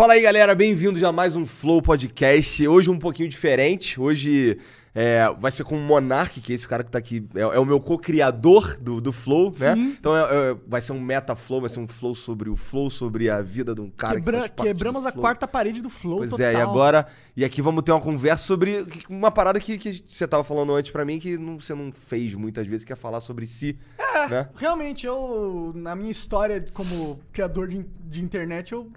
[0.00, 2.66] Fala aí, galera, bem-vindos a mais um Flow Podcast.
[2.66, 4.00] Hoje um pouquinho diferente.
[4.00, 4.58] Hoje
[4.94, 7.58] é, vai ser com o Monark, que é esse cara que tá aqui, é, é
[7.58, 9.74] o meu co-criador do, do Flow, né?
[9.76, 13.28] Então é- é- vai ser um meta-flow, vai ser um flow sobre o Flow, sobre
[13.28, 16.46] a vida de um cara Quebra- que quebramos a quarta parede do Flow Pois total.
[16.46, 17.06] é, e agora.
[17.36, 20.90] E aqui vamos ter uma conversa sobre uma parada que, que você tava falando antes
[20.90, 23.78] pra mim que não- você não fez muitas vezes, que é falar sobre si.
[23.98, 24.48] É, né?
[24.56, 28.90] realmente, eu, na minha história como criador de, de internet, eu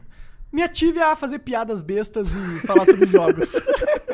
[0.54, 3.60] me ative a fazer piadas bestas e falar sobre jogos.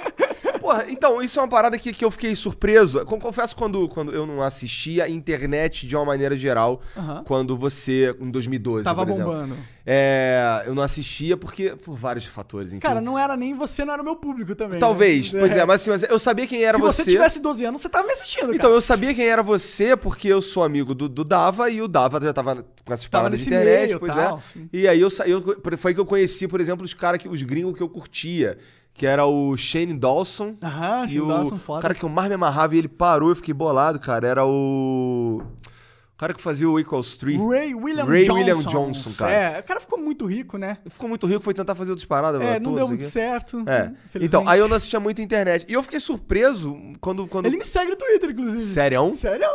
[0.70, 3.04] Porra, então, isso é uma parada que, que eu fiquei surpreso.
[3.04, 7.24] Confesso quando, quando eu não assistia a internet de uma maneira geral, Aham.
[7.26, 9.58] quando você, em 2012, Tava bombando.
[9.84, 12.80] É, eu não assistia porque, por vários fatores, enfim.
[12.82, 14.78] Cara, não era nem você, não era o meu público também.
[14.80, 15.40] Talvez, né?
[15.40, 17.04] pois é, mas assim, mas eu sabia quem era Se você.
[17.04, 18.74] você tivesse 12 anos, você tava me assistindo, Então, cara.
[18.76, 22.22] eu sabia quem era você porque eu sou amigo do, do Dava e o Dava
[22.22, 24.42] já tava com essas Tava paradas de internet, meio, pois tal, é.
[24.54, 24.70] sim.
[24.72, 27.76] E aí eu, eu foi que eu conheci, por exemplo, os caras que os gringos
[27.76, 28.60] que eu curtia,
[29.00, 30.58] que era o Shane Dawson.
[30.62, 31.82] Aham, Shane o Dawson, foda.
[31.82, 34.28] cara que eu mais me amarrava e ele parou, eu fiquei bolado, cara.
[34.28, 35.42] Era o.
[35.42, 37.40] O cara que fazia o Equal Street.
[37.40, 38.40] Ray William Ray Johnson.
[38.40, 39.32] William Johnson, cara.
[39.32, 40.80] É, o cara ficou muito rico, né?
[40.90, 42.42] Ficou muito rico, foi tentar fazer outras paradas.
[42.42, 43.10] É, não deu muito o quê.
[43.10, 43.64] certo.
[43.66, 43.86] É.
[43.86, 44.26] infelizmente.
[44.26, 45.66] Então, aí eu não assistia muito a internet.
[45.70, 47.26] E eu fiquei surpreso quando.
[47.26, 47.46] quando...
[47.46, 48.62] Ele me segue no Twitter, inclusive.
[48.62, 49.14] Sério?
[49.14, 49.48] Sério?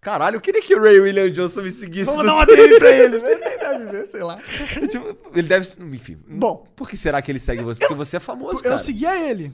[0.00, 2.04] Caralho, eu queria que o Ray William Johnson me seguisse.
[2.04, 3.16] Vamos no dar uma DM pra ele.
[3.16, 4.38] Ele deve ver, sei lá.
[4.88, 5.68] Tipo, ele deve.
[5.94, 6.18] Enfim.
[6.28, 6.66] Bom.
[6.76, 7.80] Por que será que ele segue você?
[7.80, 8.76] Porque você é famoso, cara.
[8.76, 9.52] Eu seguia ele.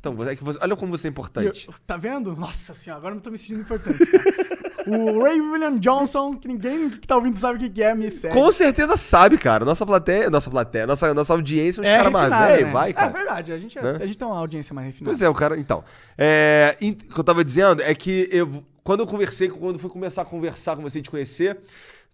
[0.00, 1.66] Então, é que você- olha como você é importante.
[1.68, 2.34] eu- tá vendo?
[2.36, 3.98] Nossa senhora, agora eu tô me sentindo importante.
[4.86, 8.34] o Ray William Johnson, que ninguém que tá ouvindo sabe o que é, me segue.
[8.34, 9.64] Com certeza sabe, cara.
[9.64, 10.30] Nossa plateia.
[10.30, 12.72] Nossa plateia, nossa, nossa audiência, os é caras mais refinado, velho, né?
[12.72, 13.12] vai, É cara.
[13.12, 13.96] verdade, a gente, é- Né?
[14.00, 15.10] a gente tem uma audiência mais refinada.
[15.16, 15.58] Pois é, o cara.
[15.58, 15.82] Então.
[16.16, 20.22] É, o que eu tava dizendo é que eu, quando eu conversei, quando fui começar
[20.22, 21.58] a conversar com você e te conhecer,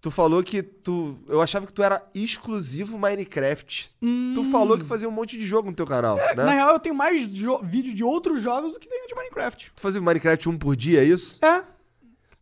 [0.00, 1.16] tu falou que tu.
[1.28, 3.91] Eu achava que tu era exclusivo Minecraft.
[4.34, 6.32] Tu falou que fazia um monte de jogo no teu canal, né?
[6.32, 6.36] Hum.
[6.36, 7.26] Na real, eu tenho mais
[7.62, 9.72] vídeo de outros jogos do que tenho de Minecraft.
[9.76, 11.38] Tu fazia Minecraft um por dia, é isso?
[11.44, 11.62] É.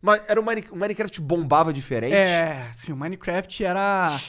[0.01, 2.13] Mas era o, Mine- o Minecraft bombava diferente?
[2.15, 4.19] É, sim, o Minecraft era.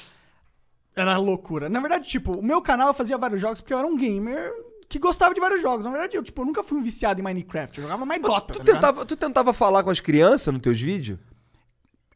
[0.94, 1.68] Era loucura.
[1.70, 4.52] Na verdade, tipo, o meu canal eu fazia vários jogos porque eu era um gamer
[4.88, 5.86] que gostava de vários jogos.
[5.86, 7.78] Na verdade, eu, tipo, eu nunca fui um viciado em Minecraft.
[7.78, 8.52] Eu jogava mais Dota.
[8.52, 11.18] tu, tá tentava, tu tentava falar com as crianças nos teus vídeos?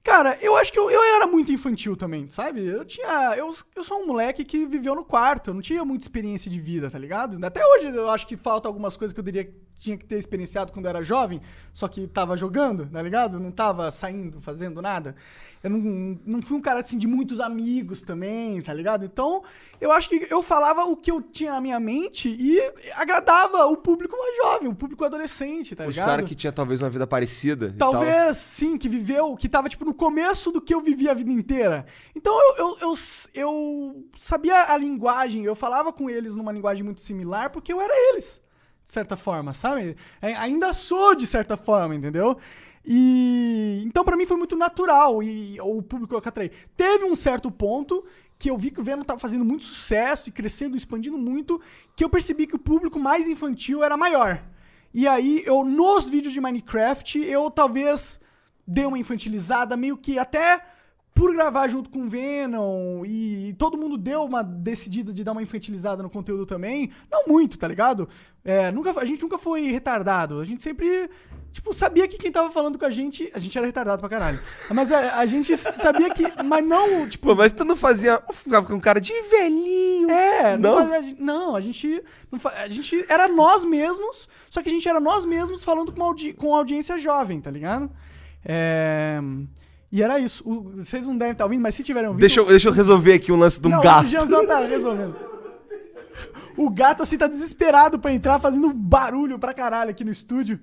[0.07, 2.65] Cara, eu acho que eu, eu era muito infantil também, sabe?
[2.65, 3.35] Eu tinha.
[3.37, 6.61] Eu, eu sou um moleque que viveu no quarto, eu não tinha muita experiência de
[6.61, 7.45] vida, tá ligado?
[7.45, 10.73] Até hoje eu acho que falta algumas coisas que eu diria, tinha que ter experienciado
[10.73, 13.41] quando eu era jovem, só que tava jogando, tá ligado?
[13.41, 15.17] Não tava saindo, fazendo nada.
[15.63, 19.05] Eu não, não fui um cara assim de muitos amigos também, tá ligado?
[19.05, 19.43] Então,
[19.81, 22.61] eu acho que eu falava o que eu tinha na minha mente e
[22.95, 26.07] agradava o público mais jovem, o público adolescente, tá Os ligado?
[26.09, 27.75] caras que tinham talvez uma vida parecida?
[27.77, 27.93] tal.
[27.93, 31.33] Talvez, sim, que viveu, que tava, tipo, no começo do que eu vivi a vida
[31.33, 31.87] inteira.
[32.15, 32.95] Então eu, eu, eu,
[33.35, 37.93] eu sabia a linguagem, eu falava com eles numa linguagem muito similar, porque eu era
[38.11, 38.43] eles,
[38.85, 39.97] de certa forma, sabe?
[40.21, 42.37] Ainda sou, de certa forma, entendeu?
[42.87, 46.51] E então pra mim foi muito natural e o público que atraí.
[46.77, 48.05] Teve um certo ponto
[48.39, 51.61] que eu vi que o Venom tava fazendo muito sucesso e crescendo, expandindo muito,
[51.97, 54.43] que eu percebi que o público mais infantil era maior.
[54.93, 58.21] E aí, eu, nos vídeos de Minecraft, eu talvez
[58.67, 60.63] dei uma infantilizada, meio que até
[61.15, 65.43] por gravar junto com o Venom, e, todo mundo deu uma decidida de dar uma
[65.43, 66.91] infantilizada no conteúdo também.
[67.11, 68.07] Não muito, tá ligado?
[68.45, 70.41] É, nunca, a gente nunca foi retardado.
[70.41, 71.09] A gente sempre,
[71.53, 73.31] tipo, sabia que quem tava falando com a gente.
[73.35, 74.41] A gente era retardado pra caralho.
[74.71, 76.25] Mas a, a gente sabia que.
[76.45, 77.29] Mas não, tipo.
[77.29, 78.21] Pô, mas tu não fazia.
[78.33, 80.11] Ficava com um cara de velhinho.
[80.11, 80.79] É, não, Não?
[80.83, 84.73] fazia- a gente- não, a gente, não a gente era nós mesmos, só que a
[84.73, 87.91] gente era nós mesmos falando com, audi com audiência jovem, tá ligado?
[88.45, 89.19] É,
[89.91, 90.43] e era isso.
[90.49, 92.21] O- vocês não devem estar ouvindo, mas se tiverem ouvindo...
[92.21, 94.05] Deixa eu, deixa eu resolver aqui um lance de um não, gato.
[94.07, 95.17] o Janzão tá resolvendo.
[96.57, 100.59] O gato, assim, tá desesperado pra entrar, fazendo barulho pra caralho aqui no estúdio.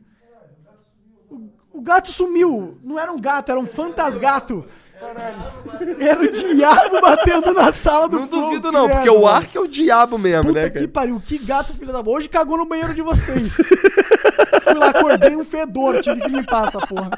[1.73, 2.77] O, gato sumiu.
[2.83, 4.65] Não era um gato, era um fantasgato.
[5.99, 9.27] Era o diabo batendo na sala do Não duvido, não, credo, porque o mano.
[9.27, 10.87] Ark é o diabo mesmo, Puta né, que cara?
[10.87, 12.17] pariu, que gato filho da boa.
[12.17, 13.57] Hoje cagou no banheiro de vocês.
[14.63, 17.09] Fui lá, acordei um fedor, tive que limpar essa porra.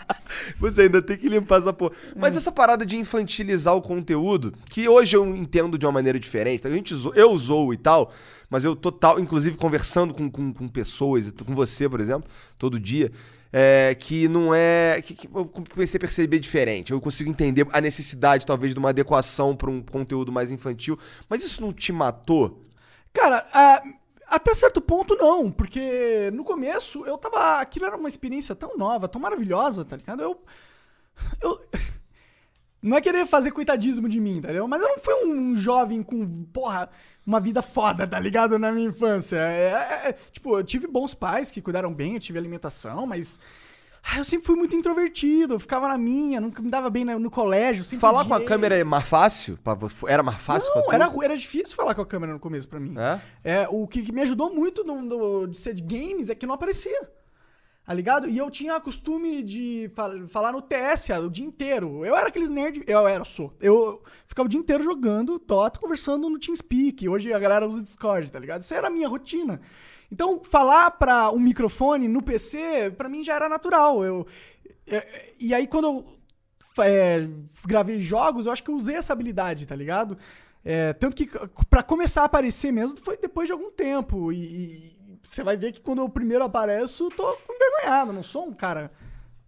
[0.60, 1.92] Você ainda tem que limpar essa porra.
[2.16, 6.68] Mas essa parada de infantilizar o conteúdo, que hoje eu entendo de uma maneira diferente.
[6.68, 8.12] A gente, eu zoo e tal,
[8.50, 12.28] mas eu total, inclusive conversando com, com, com pessoas, com você, por exemplo,
[12.58, 13.12] todo dia,
[13.58, 15.02] é, que não é.
[15.02, 16.92] Que, que eu comecei a perceber diferente.
[16.92, 21.00] Eu consigo entender a necessidade, talvez, de uma adequação para um conteúdo mais infantil.
[21.30, 22.62] Mas isso não te matou?
[23.14, 23.82] Cara, a-
[24.28, 27.62] até certo ponto não, porque no começo eu tava.
[27.62, 30.22] Aquilo era uma experiência tão nova, tão maravilhosa, tá ligado?
[30.22, 30.38] Eu.
[31.42, 31.66] Eu.
[32.82, 34.68] Não é querer fazer coitadismo de mim, entendeu?
[34.68, 36.88] Mas eu não fui um jovem com, porra,
[37.26, 38.60] uma vida foda, tá ligado?
[38.60, 39.38] Na minha infância.
[39.38, 39.72] É,
[40.06, 43.40] é, é, tipo, eu tive bons pais que cuidaram bem, eu tive alimentação, mas.
[44.04, 47.18] ah, Eu sempre fui muito introvertido, eu ficava na minha, nunca me dava bem no,
[47.18, 47.84] no colégio.
[48.00, 49.58] Falar com a câmera é mais fácil?
[50.08, 52.94] Era mais fácil Não, era, era difícil falar com a câmera no começo pra mim.
[53.44, 53.62] É?
[53.64, 56.46] É, o que, que me ajudou muito no- no- de ser de games é que
[56.46, 57.10] não aparecia.
[57.86, 58.28] Tá ligado?
[58.28, 62.04] E eu tinha costume de fal- falar no TS o dia inteiro.
[62.04, 62.84] Eu era aqueles nerd.
[62.88, 63.54] Eu era, sou.
[63.62, 67.08] Eu ficava o dia inteiro jogando Dota, conversando no TeamSpeak.
[67.08, 68.64] Hoje a galera usa Discord, tá ligado?
[68.64, 69.62] Isso era a minha rotina.
[70.12, 74.04] Então, falar pra um microfone no PC, pra mim já era natural.
[74.04, 74.26] Eu,
[74.88, 77.28] é, e aí, quando eu é,
[77.68, 80.18] gravei jogos, eu acho que eu usei essa habilidade, tá ligado?
[80.64, 81.30] É, tanto que
[81.70, 84.32] pra começar a aparecer mesmo foi depois de algum tempo.
[84.34, 84.95] E
[85.30, 88.92] você vai ver que quando eu primeiro apareço, eu tô envergonhado, não sou um cara.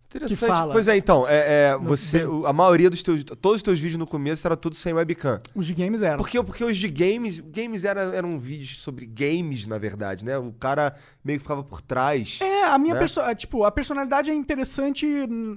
[0.07, 0.47] Interessante.
[0.47, 0.71] fala.
[0.71, 4.07] Pois é, então, é, é, você, a maioria dos teus, todos os teus vídeos no
[4.07, 5.41] começo era tudo sem webcam.
[5.53, 6.17] Os de games eram.
[6.17, 10.37] Porque, porque os de games, games era, eram vídeos sobre games, na verdade, né?
[10.37, 12.39] O cara meio que ficava por trás.
[12.41, 12.99] É, a minha né?
[13.01, 15.05] perso é, tipo, a personalidade é interessante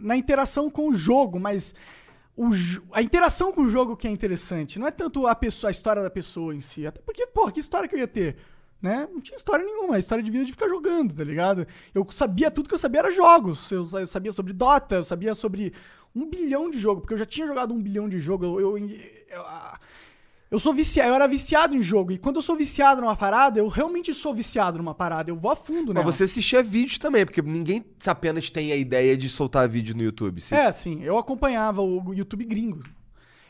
[0.03, 1.73] na interação com o jogo, mas
[2.37, 2.51] o
[2.93, 4.81] a interação com o jogo que é interessante.
[4.81, 6.85] Não é tanto a, pessoa, a história da pessoa em si.
[6.89, 8.37] Até porque, pô, que história que eu ia ter?
[8.83, 9.07] Né?
[9.13, 9.97] Não tinha história nenhuma.
[9.97, 11.67] A história de vida é de ficar jogando, tá ligado?
[11.95, 13.71] Eu sabia tudo que eu sabia era jogos.
[13.71, 15.73] Eu, eu sabia sobre Dota, eu sabia sobre
[16.15, 18.45] um bilhão de jogo, porque eu já tinha jogado um bilhão de jogo.
[18.47, 19.45] Eu, eu, eu-
[20.51, 22.11] eu sou viciado, eu era viciado em jogo.
[22.11, 25.31] E quando eu sou viciado numa parada, eu realmente sou viciado numa parada.
[25.31, 26.03] Eu vou a fundo, né?
[26.05, 30.03] Mas você assistia vídeos também, porque ninguém apenas tem a ideia de soltar vídeo no
[30.03, 30.41] YouTube.
[30.41, 31.05] Você- É, sim.
[31.05, 32.81] Eu acompanhava o YouTube gringo.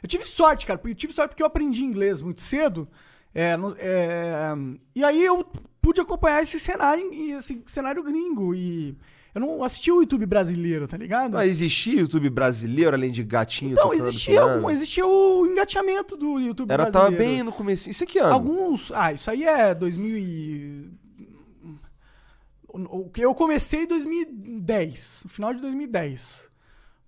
[0.03, 0.79] Eu tive sorte, cara.
[0.85, 2.87] Eu tive sorte porque eu aprendi inglês muito cedo.
[3.35, 4.53] É, é,
[4.94, 5.44] e aí eu
[5.81, 8.55] pude acompanhar esse cenário, e esse cenário gringo.
[8.55, 8.97] E
[9.35, 11.32] eu não assisti o YouTube brasileiro, tá ligado?
[11.35, 16.73] Mas existia YouTube brasileiro, além de gatinho tocando existia, um- existia o engateamento do YouTube
[16.73, 17.35] Era, tava brasileiro.
[17.37, 17.88] bem no começo.
[17.88, 18.32] Isso aqui, ano?
[18.35, 18.91] Alguns.
[18.93, 20.91] Ah, isso aí é 2000 e.
[22.73, 26.50] O que eu comecei em 2010, no final de 2010.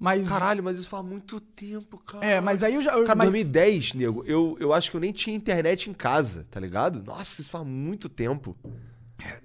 [0.03, 0.29] Mas.
[0.29, 2.27] Caralho, mas isso faz muito tempo, cara.
[2.27, 2.91] É, mas aí eu já.
[2.93, 6.45] eu- Cara, mas, 2010, nego, eu, eu acho que eu nem tinha internet em casa,
[6.51, 7.01] tá ligado?
[7.05, 8.57] Nossa, isso faz muito tempo.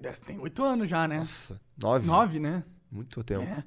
[0.02, 1.20] É, Tem oito anos já, né?
[1.20, 2.08] Nossa, nove.
[2.08, 2.64] Nove, né?
[2.92, 3.44] Muito tempo.
[3.44, 3.64] É.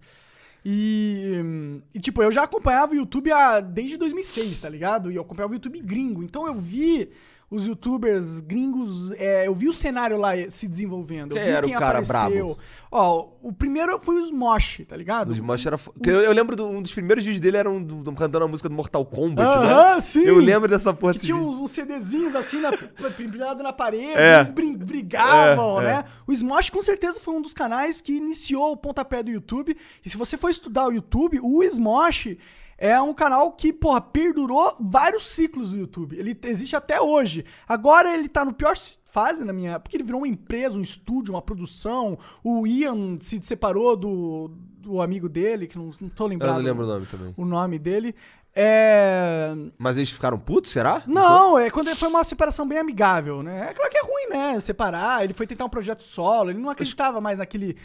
[0.64, 5.10] E, e, tipo, eu já acompanhava o YouTube há, desde 2006, tá ligado?
[5.12, 6.22] E eu acompanhava o YouTube gringo.
[6.24, 7.10] Então eu vi
[7.50, 11.32] os youtubers gringos, é, eu vi o cenário lá se desenvolvendo.
[11.32, 12.56] Eu Quem vi era o cara apareceu.
[12.92, 15.30] Ó, o primeiro foi os Mosh, tá ligado?
[15.30, 15.76] O Smosh era.
[15.76, 18.44] fo- Eu, eu lembro de um dos primeiros vídeos dele era um, do- do- cantando
[18.44, 20.00] a música do Mortal Kombat, Aham, né?
[20.00, 20.22] sim.
[20.24, 21.48] Eu lembro dessa porra Que tinha vídeo.
[21.48, 22.70] uns, uns CDzinhos assim, na,
[23.16, 24.40] pendurado na parede, É.
[24.40, 25.88] eles brigavam, É, é.
[25.94, 26.04] né?
[26.26, 29.76] O Smosh com certeza foi um dos canais que iniciou o pontapé do YouTube.
[30.04, 32.36] E se você for estudar o YouTube, o Smosh
[32.80, 36.18] é um canal que, porra, perdurou vários ciclos do YouTube.
[36.18, 37.44] Ele existe até hoje.
[37.68, 38.74] Agora ele tá no pior
[39.04, 39.78] fase na minha.
[39.78, 42.18] Porque ele virou uma empresa, um estúdio, uma produção.
[42.42, 46.62] O Ian se separou do, do amigo dele, que não, não tô Eu lembrado não
[46.64, 47.34] lembro o nome também.
[47.36, 48.14] o nome dele.
[48.56, 49.52] É.
[49.78, 51.02] Mas eles ficaram putos, será?
[51.06, 53.68] Não, é quando foi uma separação bem amigável, né?
[53.70, 54.58] É claro que é ruim, né?
[54.58, 55.22] Separar.
[55.22, 57.76] Ele foi tentar um projeto solo, ele não acreditava mais naquele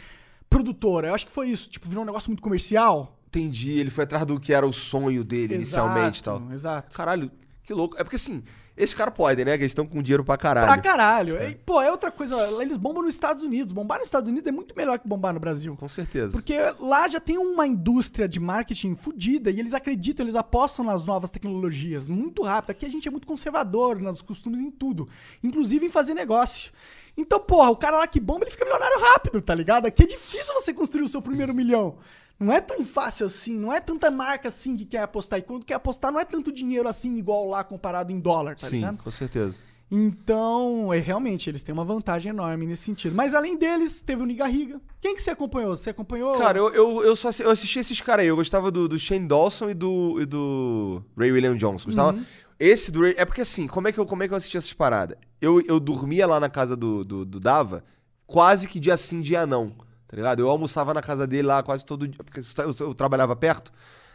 [0.48, 1.04] produtor.
[1.04, 1.68] Eu acho que foi isso.
[1.68, 3.15] Tipo, virou um negócio muito comercial.
[3.36, 6.42] Entendi, ele foi atrás do que era o sonho dele inicialmente e tal.
[6.52, 6.96] Exato.
[6.96, 7.30] Caralho,
[7.62, 7.96] que louco.
[7.98, 8.42] É porque assim,
[8.76, 9.56] esses caras podem, né?
[9.56, 10.66] Que eles estão com dinheiro pra caralho.
[10.66, 11.42] Pra caralho.
[11.42, 12.36] E, pô, é outra coisa.
[12.60, 13.72] Eles bombam nos Estados Unidos.
[13.72, 15.74] Bombar nos Estados Unidos é muito melhor que bombar no Brasil.
[15.76, 16.32] Com certeza.
[16.32, 21.06] Porque lá já tem uma indústria de marketing fodida e eles acreditam, eles apostam nas
[21.06, 22.70] novas tecnologias muito rápido.
[22.72, 25.08] Aqui a gente é muito conservador nos costumes em tudo,
[25.42, 26.70] inclusive em fazer negócio.
[27.16, 29.86] Então, porra, o cara lá que bomba, ele fica milionário rápido, tá ligado?
[29.86, 31.96] Aqui é difícil você construir o seu primeiro milhão.
[32.38, 35.38] Não é tão fácil assim, não é tanta marca assim que quer apostar.
[35.38, 38.68] E quando quer apostar, não é tanto dinheiro assim, igual lá comparado em dólar, tá
[38.68, 39.02] Sim, ligado?
[39.02, 39.58] com certeza.
[39.90, 43.14] Então, é, realmente, eles têm uma vantagem enorme nesse sentido.
[43.14, 44.80] Mas além deles, teve o Nigarriga.
[45.00, 45.76] Quem que você acompanhou?
[45.76, 46.34] Você acompanhou?
[46.34, 48.28] Cara, eu, eu, eu só eu assisti esses caras aí.
[48.28, 51.86] Eu gostava do, do Shane Dawson e do, e do Ray William Johnson.
[51.86, 52.16] Gostava.
[52.16, 52.24] Uhum.
[52.58, 53.14] Esse do Ray.
[53.16, 55.16] É porque assim, como é que eu, como é que eu assisti essas paradas?
[55.40, 57.84] Eu, eu dormia lá na casa do, do, do Dava
[58.26, 59.72] quase que dia sim, dia não.
[60.16, 60.40] Tá ligado?
[60.40, 62.16] Eu almoçava na casa dele lá quase todo dia.
[62.24, 63.70] Porque eu, eu trabalhava perto.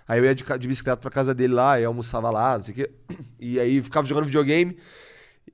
[0.07, 2.73] Aí eu ia de, de bicicleta pra casa dele lá, e almoçava lá, não sei
[2.73, 2.91] o quê.
[3.39, 4.75] E aí ficava jogando videogame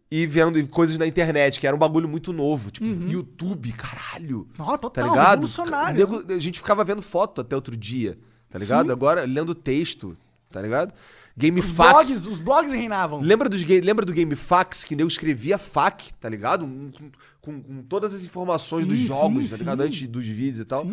[0.09, 2.71] e vendo coisas na internet, que era um bagulho muito novo.
[2.71, 4.47] Tipo, YouTube, caralho.
[4.55, 5.29] Tá total, ligado?
[5.31, 5.97] revolucionário.
[5.99, 8.17] Nego- A gente ficava vendo foto até outro dia,
[8.49, 8.85] tá ligado?
[8.85, 8.91] Sim.
[8.93, 10.17] Agora lendo texto,
[10.49, 10.91] tá ligado?
[10.93, 11.75] Os GameFAQs.
[11.91, 13.19] blogs, os blogs reinavam.
[13.19, 16.65] Lembra, dos, lembra do GameFAQs que eu escrevia FAQ, tá ligado?
[16.65, 17.11] Um- Com,
[17.47, 19.81] com- com todas as informações Sim, dos jogos, sim, tá ligado?
[19.81, 19.87] sim.
[19.87, 20.85] Antes dos vídeos e tal.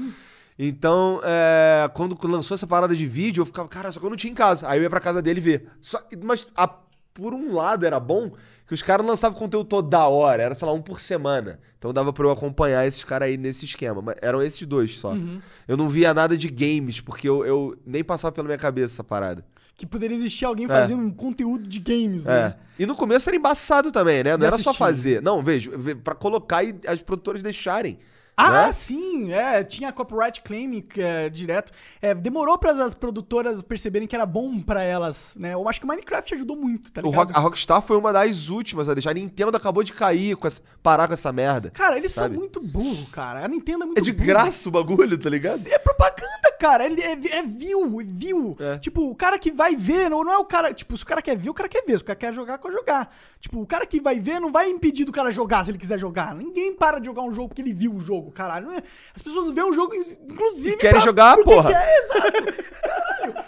[0.59, 4.17] Então, é, quando lançou essa parada de vídeo, eu ficava, cara, só que eu não
[4.17, 4.69] tinha em casa.
[4.69, 5.69] Aí eu ia pra casa dele ver.
[5.81, 6.69] Só, mas a-
[7.13, 8.33] por um lado era bom
[8.67, 11.59] que os caras lançavam conteúdo toda hora, era, sei lá, um por semana.
[11.79, 14.01] Então dava pra eu acompanhar esses caras aí nesse esquema.
[14.01, 15.13] Mas eram esses dois só.
[15.13, 15.41] Uhum.
[15.69, 19.05] Eu não via nada de games, porque eu, eu nem passava pela minha cabeça essa
[19.05, 19.45] parada.
[19.77, 20.69] Que poderia existir alguém É.
[20.69, 22.31] fazendo um conteúdo de games, É.
[22.31, 22.55] né?
[22.79, 24.37] E no começo era embaçado também, né?
[24.37, 24.79] Não era só assistir.
[24.79, 25.23] fazer.
[25.23, 27.99] Não, vejo, ve- pra colocar e as produtoras deixarem.
[28.37, 28.73] Ah, né?
[28.73, 31.73] sim, é, tinha copyright claim é, direto.
[32.03, 35.55] É, demorou para as produtoras perceberem que era bom pra elas, né?
[35.55, 37.27] Eu acho que o Minecraft ajudou muito, tá O ligado?
[37.27, 39.11] Rock- a Rockstar foi uma das últimas a deixar.
[39.11, 41.71] A Nintendo acabou de cair, com essa- parar com essa merda.
[41.71, 42.31] Cara, eles sabe?
[42.35, 43.45] são muito burro, cara.
[43.45, 44.27] A Nintendo é muito É de burro.
[44.27, 45.65] graça o bagulho, tá ligado?
[45.69, 46.85] É propaganda, cara.
[46.87, 48.57] Ele é, é view, é view.
[48.59, 48.79] É.
[48.79, 50.75] Tipo, o cara que vai ver, não, não é o cara.
[50.75, 51.99] Tipo, se o cara quer ver, o cara quer ver.
[51.99, 53.15] Se o cara quer jogar, quer jogar.
[53.39, 55.99] Tipo, o cara que vai ver não vai impedir do cara jogar se ele quiser
[56.01, 56.35] jogar.
[56.35, 58.67] Ninguém para de jogar um jogo porque ele viu o jogo, caralho.
[58.67, 58.83] Não é-
[59.15, 60.75] As pessoas veem um jogo, inclusive.
[60.75, 61.71] E querem jogar, porque porra.
[61.73, 62.21] Quer, exato.
[62.33, 62.55] Caralho.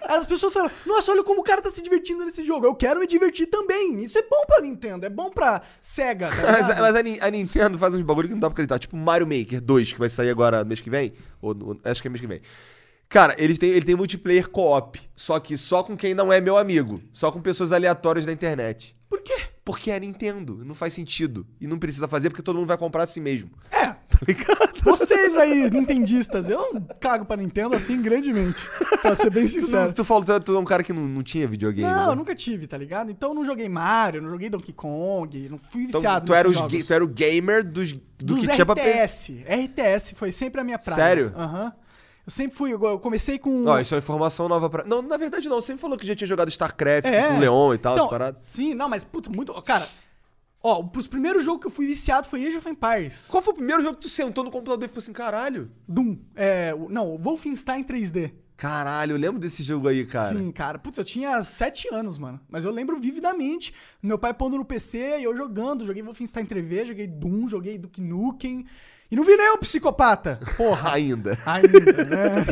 [0.09, 2.64] As pessoas falam, nossa, olha como o cara tá se divertindo nesse jogo.
[2.66, 4.02] Eu quero me divertir também.
[4.02, 7.76] Isso é bom pra Nintendo, é bom pra SEGA, tá Mas, mas a, a Nintendo
[7.78, 8.78] faz uns bagulho que não dá pra acreditar.
[8.78, 11.12] Tipo Mario Maker 2, que vai sair agora mês que vem.
[11.42, 12.40] Ou, ou- acho que é mês que vem.
[13.09, 14.99] Cara, eles têm, ele tem multiplayer co-op.
[15.14, 17.02] Só que só com quem não é meu amigo.
[17.12, 18.97] Só com pessoas aleatórias da internet.
[19.09, 19.37] Por quê?
[19.64, 20.64] Porque é Nintendo.
[20.64, 21.47] Não faz sentido.
[21.61, 23.50] E não precisa fazer porque todo mundo vai comprar a si mesmo.
[23.71, 24.65] É, Tá ligado?
[24.86, 28.60] Vocês aí, nintendistas, eu cago pra Nintendo assim grandemente.
[29.02, 29.92] Pra ser bem Tu, sincero.
[29.92, 31.88] tu falou tu, tu é um cara que não, não tinha videogame.
[31.90, 32.12] Não, né?
[32.12, 33.10] eu nunca tive, tá ligado?
[33.10, 36.48] Então eu não joguei Mario, não joguei Donkey Kong, não fui Então, viciado tu, era
[36.48, 38.74] os tu era o gamer dos, do Dos que tinha pra.
[38.74, 39.44] RTS.
[39.48, 40.94] RTS foi sempre a minha praia.
[40.96, 41.32] Sério?
[41.36, 41.72] Aham.
[42.26, 43.66] Eu sempre fui, eu comecei com...
[43.66, 44.82] Ó, isso é uma informação nova pra.
[44.84, 45.60] Não, na verdade não.
[45.60, 47.28] Você sempre falou que já tinha jogado StarCraft É.
[47.28, 48.40] com o Leon e tal, Então, essas paradas.
[48.42, 49.52] Sim, não, mas puta, muito...
[49.62, 49.86] Cara,
[50.66, 53.26] ó, os primeiros jogos que eu fui viciado foi Age of Empires.
[53.28, 55.70] Qual foi o primeiro jogo que tu sentou no computador e falou assim, caralho?
[55.88, 56.16] Doom.
[56.35, 58.32] É, não, Wolfenstein 3D.
[58.56, 60.35] Caralho, eu lembro desse jogo aí, cara.
[60.35, 60.78] Sim, cara.
[60.78, 62.40] Putz, eu tinha 7 anos, mano.
[62.49, 63.75] Mas eu lembro vividamente.
[64.02, 65.85] Meu pai pondo no PC e eu jogando.
[65.85, 68.64] Joguei Wolfenstein 3D, joguei Doom, joguei Duke Nukem.
[69.11, 70.40] E não virei um psicopata.
[70.56, 70.92] Porra.
[70.96, 71.38] Ainda.
[71.44, 72.44] Ainda, né?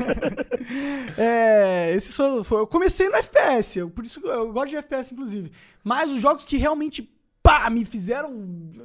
[1.16, 2.12] é, esse
[2.44, 2.60] foi.
[2.60, 5.50] Eu comecei no FPS, eu- por isso eu gosto de FPS, inclusive.
[5.82, 7.10] Mas os jogos que realmente,
[7.44, 8.32] pá, me fizeram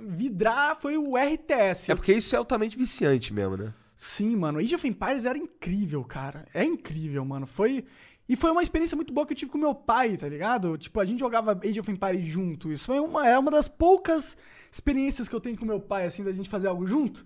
[0.09, 1.89] vidrar foi o RTS.
[1.91, 3.73] É porque isso é altamente viciante mesmo, né?
[3.95, 4.59] Sim, mano.
[4.59, 6.45] Age of Empires era incrível, cara.
[6.53, 7.47] É incrível, mano.
[7.47, 7.85] Foi.
[8.27, 10.77] E foi uma experiência muito boa que eu tive com meu pai, tá ligado?
[10.77, 12.71] Tipo, a gente jogava Age of Empires junto.
[12.71, 14.37] Isso foi uma, é uma das poucas
[14.71, 17.25] experiências que eu tenho com meu pai, assim, da gente fazer algo junto.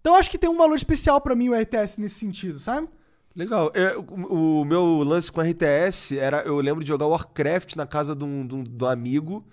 [0.00, 2.88] Então acho que tem um valor especial pra mim o RTS nesse sentido, sabe?
[3.34, 3.72] Legal.
[3.74, 6.42] É, o, o meu lance com RTS era.
[6.42, 9.44] Eu lembro de jogar Warcraft na casa de um, de um- de um amigo.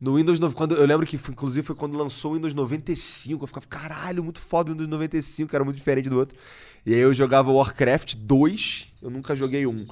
[0.00, 0.54] No Windows 9.
[0.54, 3.42] Quando, eu lembro que, foi- inclusive, foi quando lançou o Windows 95.
[3.42, 6.38] Eu ficava, caralho, muito foda o Windows 95, que era muito diferente do outro.
[6.86, 8.92] E aí eu jogava Warcraft 2.
[9.02, 9.86] Eu nunca joguei um.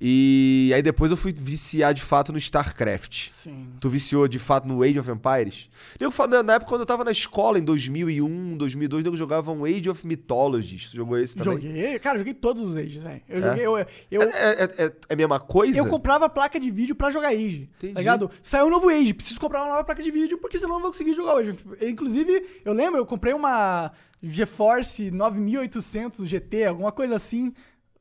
[0.00, 3.30] E aí depois eu fui viciar de fato no StarCraft.
[3.30, 3.66] Sim.
[3.80, 5.68] Tu viciou de fato no Age of Empires?
[5.98, 9.64] Eu falo, na época quando eu tava na escola, em 2001, 2002, eu jogava um
[9.64, 10.90] Age of Mythologies.
[10.90, 11.54] Tu jogou esse também?
[11.54, 13.22] Joguei, cara, joguei todos os Ages, velho.
[13.28, 13.42] Eu É?
[13.48, 13.78] joguei, eu,
[14.10, 15.76] eu, É, é, é- é a mesma coisa?
[15.76, 17.68] eu comprava placa de vídeo pra jogar Age.
[17.78, 17.94] Entendi.
[17.94, 18.30] Tá ligado?
[18.40, 20.82] Saiu um novo Age, preciso comprar uma nova placa de vídeo, porque senão eu não
[20.82, 21.58] vou conseguir jogar hoje.
[21.82, 23.90] Inclusive, eu lembro, eu comprei uma
[24.22, 27.52] GeForce 9800 GT, alguma coisa assim.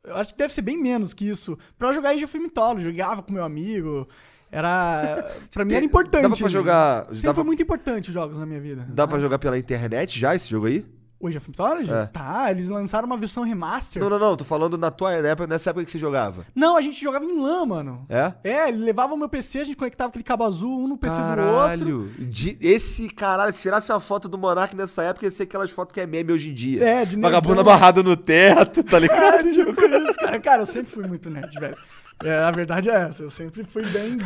[0.08, 1.58] Eu acho que deve ser bem menos que isso.
[1.78, 4.08] Pra jogar Age of Mythology, jogava com meu amigo.
[4.52, 5.36] Era.
[5.54, 6.22] Pra mim era importante.
[6.24, 8.88] Dava pra jogar- Sempre dava- foi muito importante os jogos na minha vida.
[8.90, 10.86] Dá pra jogar pela internet já esse jogo aí?
[11.20, 11.92] O Age of Mythology?
[11.92, 12.06] É.
[12.06, 14.00] Tá, eles lançaram uma versão remaster.
[14.02, 14.36] Não, não, não.
[14.36, 16.46] Tô falando na tua época, nessa época que você jogava.
[16.54, 18.06] Não, a gente jogava em LAN, mano.
[18.08, 18.34] É?
[18.44, 21.16] É, ele levava o meu PC, a gente conectava aquele cabo azul, um no PC
[21.16, 21.36] do outro.
[21.44, 22.12] Caralho.
[22.20, 25.92] De- esse caralho, se tirasse uma foto do Monark nessa época, ia ser aquelas fotos
[25.94, 26.84] que é meme hoje em dia.
[26.86, 27.74] É, de Vagabundo nerdão.
[27.74, 29.48] amarrado no teto, tá ligado?
[29.48, 30.40] É, tipo isso, cara.
[30.40, 31.78] Cara, eu sempre fui muito nerd, velho.
[32.24, 34.18] É, a verdade é essa, eu sempre fui bem...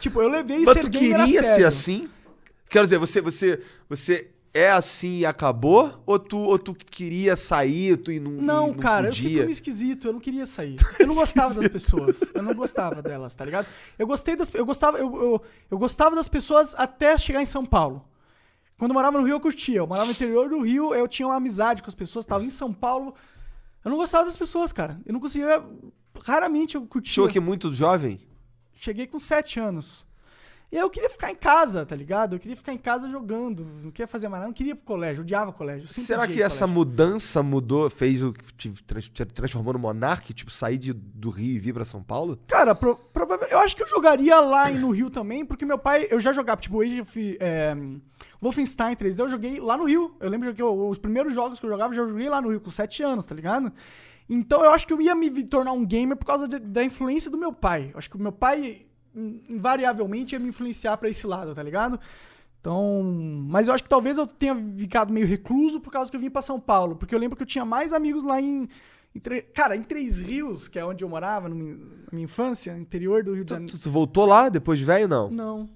[0.00, 2.08] Tipo, eu levei Mas ser tu queria ser assim?
[2.70, 6.02] Quero dizer, você, você, você é assim e acabou?
[6.04, 9.22] Ou tu, ou tu queria sair, tu e não Não, e não cara, eu sempre
[9.24, 9.36] podia?
[9.38, 10.76] fui meio esquisito, eu não queria sair.
[10.98, 13.66] Eu não gostava das pessoas, eu não gostava delas, tá ligado?
[13.98, 14.52] Eu gostei das...
[14.54, 18.04] Eu gostava, eu, eu, eu gostava das pessoas até chegar em São Paulo.
[18.78, 19.78] Quando eu morava no Rio, eu curtia.
[19.78, 22.50] Eu morava no interior do Rio, eu tinha uma amizade com as pessoas, tava em
[22.50, 23.14] São Paulo.
[23.84, 25.00] Eu não gostava das pessoas, cara.
[25.06, 25.62] Eu não conseguia...
[26.20, 27.14] Raramente eu curtia.
[27.14, 28.20] Chegou aqui muito jovem?
[28.74, 30.04] Cheguei com 7 anos.
[30.72, 32.34] E aí eu queria ficar em casa, tá ligado?
[32.34, 34.86] Eu queria ficar em casa jogando, não queria fazer mais nada, não queria ir pro
[34.86, 35.86] colégio, odiava colégio.
[35.86, 36.74] Será que essa colégio.
[36.74, 38.32] mudança mudou, fez o
[38.86, 42.38] trans- te transformou no Monark, tipo, sair de, do Rio e vir pra São Paulo?
[42.46, 42.98] Cara, pro,
[43.50, 46.32] eu acho que eu jogaria lá e no Rio também, porque meu pai, eu já
[46.32, 47.76] jogava, tipo, Age of, é,
[48.40, 50.16] Wolfenstein 3D, eu joguei lá no Rio.
[50.20, 52.48] Eu lembro que eu- os primeiros jogos que eu jogava, eu já joguei lá no
[52.48, 53.70] Rio, com 7 anos, tá ligado?
[54.28, 57.30] Então eu acho que eu ia me tornar um gamer por causa de- da influência
[57.30, 57.90] do meu pai.
[57.92, 58.86] Eu acho que o meu pai,
[59.48, 61.98] invariavelmente, ia me influenciar pra esse lado, tá ligado?
[62.60, 63.02] Então.
[63.48, 66.30] Mas eu acho que talvez eu tenha ficado meio recluso por causa que eu vim
[66.30, 66.96] pra São Paulo.
[66.96, 68.68] Porque eu lembro que eu tinha mais amigos lá em.
[69.14, 73.24] em Tre- Cara, em Três Rios, que é onde eu morava na minha infância, interior
[73.24, 73.72] do Rio de Janeiro.
[73.72, 75.28] tu- tu voltou lá depois de velho, não?
[75.30, 75.70] Não.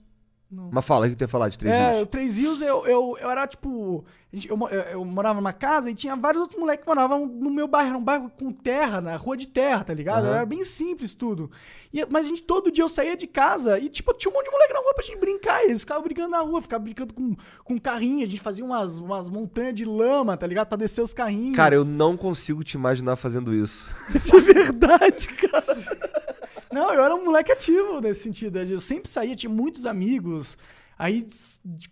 [0.48, 0.70] Não.
[0.72, 2.02] Mas fala, o que tu ia falar de três É, dias?
[2.02, 4.04] o Três Rios eu, eu, eu era tipo.
[4.32, 7.66] Eu, eu- eu morava numa casa e tinha vários outros moleques que moravam no meu
[7.66, 7.88] bairro.
[7.90, 10.24] Era um bairro com terra, na rua de terra, tá ligado?
[10.26, 10.34] Aham.
[10.36, 11.50] Era bem simples tudo.
[11.92, 14.44] E- mas a gente, todo dia eu saía de casa e, tipo, tinha um monte
[14.44, 15.64] de moleque na rua pra gente brincar.
[15.64, 17.34] Eles ficavam brincando na rua, ficavam brincando com,
[17.64, 18.24] com carrinho.
[18.24, 20.68] A gente fazia umas, umas montanhas de lama, tá ligado?
[20.68, 21.56] Pra descer os carrinhos.
[21.56, 23.92] Cara, eu não consigo te imaginar fazendo isso.
[24.22, 25.66] De verdade, cara.
[26.76, 28.58] Não, eu era um moleque ativo nesse sentido.
[28.58, 30.58] Eu sempre saía, tinha muitos amigos.
[30.98, 31.26] Aí,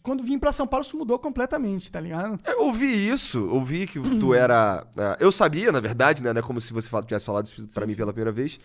[0.03, 2.39] quando vim pra São Paulo, isso mudou completamente, tá ligado?
[2.47, 4.87] Eu ouvi isso, ouvi que tu era.
[4.97, 6.31] é, eu sabia, na verdade, né?
[6.37, 8.61] É como se você tivesse falado isso pra mim pela primeira vez.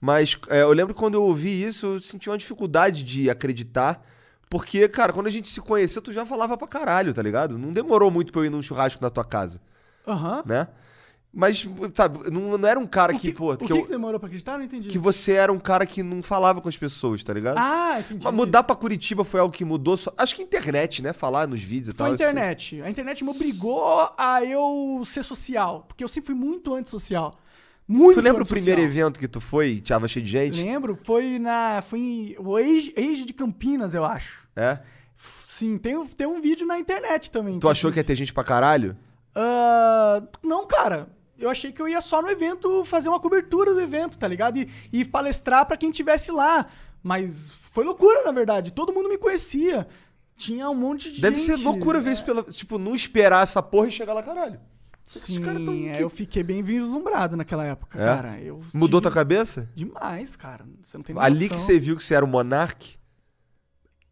[0.00, 4.00] Mas é, eu lembro que quando eu ouvi isso, eu senti uma dificuldade de acreditar.
[4.48, 7.58] Porque, cara, quando a gente se conheceu, tu já falava pra caralho, tá ligado?
[7.58, 9.60] Não demorou muito pra eu ir num churrasco na tua casa,
[10.06, 10.42] Aham.
[10.46, 10.68] né?
[11.36, 13.88] Mas, sabe, não, não era um cara O que, pô, o que, que, eu- que
[13.88, 14.56] demorou pra acreditar?
[14.56, 14.88] Não entendi.
[14.88, 17.56] que você era um cara que não falava com as pessoas, tá ligado?
[17.58, 18.22] Ah, entendi.
[18.24, 19.96] Mas mudar pra Curitiba foi algo que mudou.
[19.96, 20.12] Só...
[20.16, 21.12] Acho que internet, né?
[21.12, 22.14] Falar nos vídeos e Foi tal.
[22.14, 22.80] internet.
[22.82, 25.84] A internet me obrigou a eu ser social.
[25.88, 27.34] Porque eu sempre fui muito antissocial.
[27.86, 30.62] Muito Tu lembra o primeiro evento que tu foi tava cheio de gente?
[30.62, 31.82] Lembro, foi na.
[31.82, 32.36] Foi em.
[32.38, 34.46] O Age, Age de Campinas, eu acho.
[34.54, 34.78] É?
[35.46, 37.58] Sim, tem, um- tem um vídeo na internet também.
[37.58, 38.96] Tu achou que ia ter gente pra caralho?
[39.34, 41.08] Ah, não, cara.
[41.38, 44.58] Eu achei que eu ia só no evento fazer uma cobertura do evento, tá ligado?
[44.58, 46.66] E, e palestrar pra quem tivesse lá.
[47.02, 48.70] Mas foi loucura, na verdade.
[48.72, 49.86] Todo mundo me conhecia.
[50.36, 51.46] Tinha um monte de Deve gente.
[51.46, 52.12] ser loucura ver É.
[52.12, 52.42] isso pela.
[52.44, 54.58] Tipo, não esperar essa porra e chegar lá, caralho.
[55.04, 58.04] Sim, tão é, eu fiquei bem vislumbrado naquela época, É?
[58.04, 58.40] cara.
[58.40, 59.70] Eu Mudou tua tive- cabeça?
[59.74, 60.64] Demais, cara.
[60.82, 61.56] Você não tem Ali noção.
[61.56, 62.96] que você viu que você era o monarque?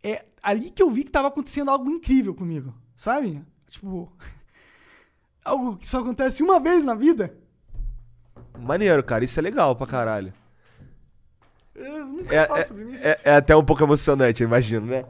[0.02, 3.42] É ali que eu vi que tava acontecendo algo incrível comigo, sabe?
[3.68, 4.12] Tipo...
[5.44, 7.32] algo que só acontece uma vez na vida.
[8.58, 9.24] Maneiro, cara.
[9.24, 10.32] Isso é legal pra caralho.
[11.74, 13.06] Eu nunca É, falo é, sobre isso.
[13.06, 15.04] é- é até um pouco emocionante, eu imagino, né?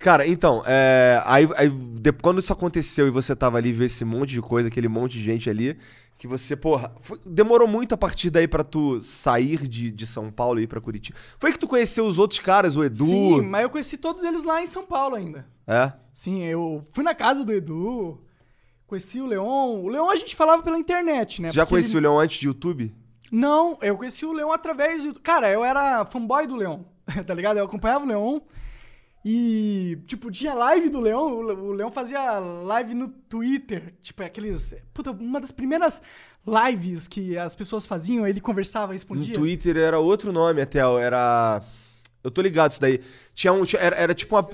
[0.00, 4.04] Cara, então, é, aí, aí de- quando isso aconteceu e você tava ali viu esse
[4.04, 5.76] monte de coisa, aquele monte de gente ali,
[6.16, 10.30] que você, porra, foi- demorou muito a partir daí pra tu sair de, de São
[10.32, 11.18] Paulo e ir pra Curitiba.
[11.38, 13.04] Foi que tu conheceu os outros caras, o Edu?
[13.04, 15.46] Sim, mas eu conheci todos eles lá em São Paulo ainda.
[15.66, 15.92] É?
[16.14, 18.18] Sim, eu fui na casa do Edu,
[18.86, 19.82] conheci o Leon.
[19.82, 21.50] O Leon a gente falava pela internet, né?
[21.50, 22.94] Você já conhecia ele- o Leon antes de YouTube?
[23.30, 25.20] Não, eu conheci o Leon através do.
[25.20, 26.80] Cara, eu era fanboy do Leon,
[27.26, 27.58] tá ligado?
[27.58, 28.40] Eu acompanhava o Leon
[29.24, 31.32] e, tipo, tinha live do Leon.
[31.32, 34.74] O Le- O Leon fazia live no Twitter, tipo, aqueles.
[34.94, 36.00] Puta, uma das primeiras
[36.46, 39.34] lives que as pessoas faziam, ele conversava, No respondia.
[39.34, 41.62] Twitter era outro nome até, era...
[42.24, 43.00] Eu tô ligado isso daí.
[43.34, 44.48] Tinha um, era, era tipo uma...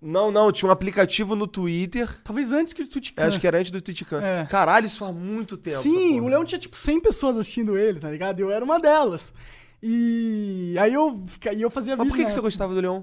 [0.00, 2.08] Não, não, tinha um aplicativo no Twitter...
[2.24, 4.20] Talvez antes que o Twitch Eu acho que era antes do Twitchcam.
[4.20, 4.46] É.
[4.46, 5.78] Caralho, isso faz muito tempo.
[5.78, 8.40] Sim, o Leon tinha tipo 100 pessoas assistindo ele, tá ligado?
[8.40, 9.32] E eu era uma delas.
[9.82, 11.24] E aí eu,
[11.54, 12.10] e eu fazia Mas vídeo.
[12.10, 13.02] por que, na que você gostava do Leon?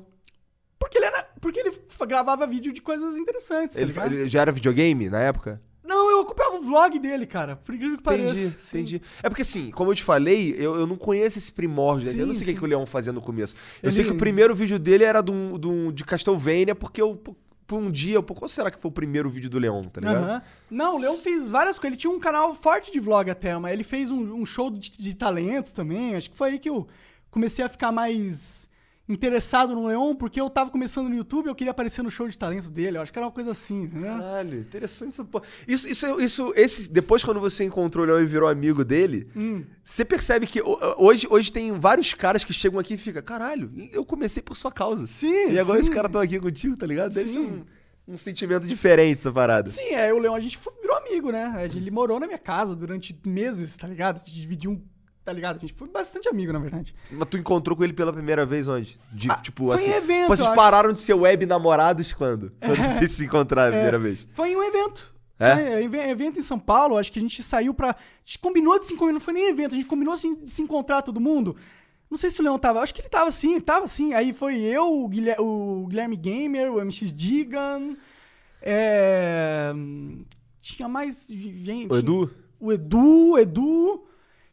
[0.80, 1.24] Porque ele era.
[1.42, 1.72] Porque ele
[2.08, 4.14] gravava vídeo de coisas interessantes, tá Ele, ligado?
[4.14, 5.62] ele já era videogame na época?
[5.84, 7.56] Não, eu acompanhava o vlog dele, cara.
[7.56, 8.32] Por incrível que pareça.
[8.34, 8.78] Entendi, Sim.
[8.80, 9.02] entendi.
[9.24, 12.22] É porque assim, como eu te falei, eu, eu não conheço esse primórdio dele.
[12.22, 13.56] Eu não sei o que, que o Leon fazia no começo.
[13.82, 16.76] Eu Ele- sei que o primeiro vídeo dele era de, um, de, um- de Castlevania,
[16.76, 19.60] porque eu, por por um dia, eu- qual será que foi o primeiro vídeo do
[19.60, 20.24] Leon, tá ligado?
[20.24, 20.42] Aham.
[20.72, 21.94] Não, o Leon fez várias coisas.
[21.94, 24.90] Ele tinha um canal forte de vlog até, mas ele fez um, um show de,
[24.90, 26.16] de talentos também.
[26.16, 26.88] Acho que foi aí que eu
[27.30, 28.68] comecei a ficar mais
[29.10, 32.38] interessado no Leon, porque eu tava começando no YouTube eu queria aparecer no show de
[32.38, 32.98] talento dele.
[32.98, 34.08] Eu acho que era uma coisa assim, né?
[34.10, 35.44] Caralho, interessante essa porra.
[35.68, 39.64] Isso, isso, isso, esse, depois quando você encontrou o Leon e virou amigo dele, Hum.
[39.84, 43.72] você percebe que ho- hoje, hoje tem vários caras que chegam aqui e ficam, caralho,
[43.92, 45.08] eu comecei por sua causa.
[45.08, 45.82] Sim, E agora sim.
[45.82, 47.14] esses caras estão aqui contigo, tá ligado?
[47.14, 47.64] Deve ser Sim.
[48.08, 49.70] um, um sentimento diferente essa parada.
[49.70, 51.52] Sim, é, o Leon, a gente virou amigo, né?
[51.66, 54.18] Ele morou na minha casa durante meses, tá ligado?
[54.18, 54.82] A gente dividiu um,
[55.30, 55.58] tá ligado?
[55.58, 56.96] A gente foi bastante amigo, na verdade.
[57.12, 58.98] Mas tu encontrou com ele pela primeira vez onde?
[59.12, 59.92] De, Ah, tipo, foi assim.
[59.92, 60.56] em evento, Vocês acho.
[60.56, 62.52] pararam de ser web namorados quando?
[62.60, 64.28] Quando vocês se encontraram a primeira vez?
[64.34, 65.14] Foi em um evento.
[65.40, 65.84] É?
[65.84, 67.92] Eve- evento em São Paulo, acho que a gente saiu pra.
[67.92, 70.50] A gente combinou de se encontrar, não foi nem evento, a gente combinou assim, de
[70.52, 71.56] se encontrar todo mundo.
[72.10, 74.14] Não sei se o Leão tava, acho que ele tava sim, tava sim.
[74.16, 77.96] Aí foi eu, o Guilherme, o Guilherme Gamer, o MX Digan,
[78.62, 79.72] é...
[80.60, 81.94] tinha mais gente.
[81.94, 82.32] O Edu?
[82.60, 84.04] O Edu, o Edu.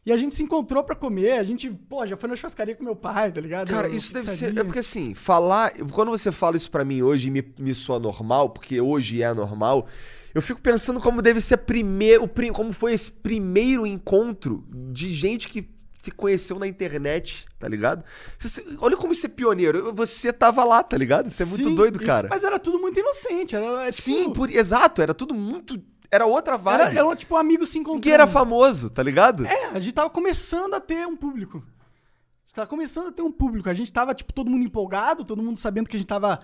[0.07, 2.81] E a gente se encontrou pra comer, a gente, pô, já foi na churrascaria com
[2.81, 3.69] meu pai, tá ligado?
[3.69, 4.57] Cara, Eu- isso deve ser.
[4.57, 5.73] É porque assim, falar.
[5.91, 9.33] Quando você fala isso pra mim hoje e me, me soa normal, porque hoje é
[9.33, 9.85] normal,
[10.33, 15.67] Eu fico pensando como deve ser primeiro, como foi esse primeiro encontro de gente que
[15.97, 18.05] se conheceu na internet, tá ligado?
[18.37, 19.91] Você- olha como isso é pioneiro.
[19.93, 21.27] Você tava lá, tá ligado?
[21.27, 22.27] Isso é muito Sim, doido, cara.
[22.29, 23.55] Mas era tudo muito inocente.
[23.55, 25.81] Era, é, tipo, Sim, por, exato, era tudo muito.
[26.09, 26.97] Era outra Era, vibe.
[26.97, 27.97] era tipo amigos se encontrando.
[27.99, 29.45] Ninguém era famoso, tá ligado?
[29.45, 31.57] É, a gente tava começando a ter um público.
[31.57, 33.69] A gente tava começando a ter um público.
[33.69, 36.39] A gente tava, tipo, todo mundo empolgado, todo mundo sabendo que a gente tava.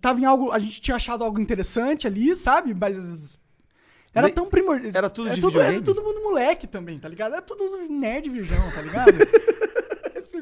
[0.00, 0.50] Tava em algo.
[0.50, 2.74] A gente tinha achado algo interessante ali, sabe?
[2.74, 3.38] Mas.
[4.12, 4.90] Era tão primordial.
[4.94, 7.32] era tudo de todo, Era todo mundo moleque também, tá ligado?
[7.34, 9.12] Era tudo nerd virgão, tá ligado?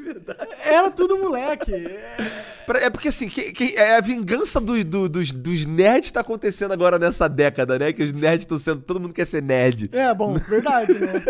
[0.09, 0.51] É verdade.
[0.65, 1.73] Era tudo moleque.
[1.75, 6.21] É, É porque assim, que- que- é a vingança do- do- dos, dos nerds tá
[6.21, 7.93] acontecendo agora nessa década, né?
[7.93, 8.83] Que os nerds estão sendo.
[8.83, 9.89] Todo mundo quer ser nerd.
[9.93, 11.23] É, bom, verdade, né?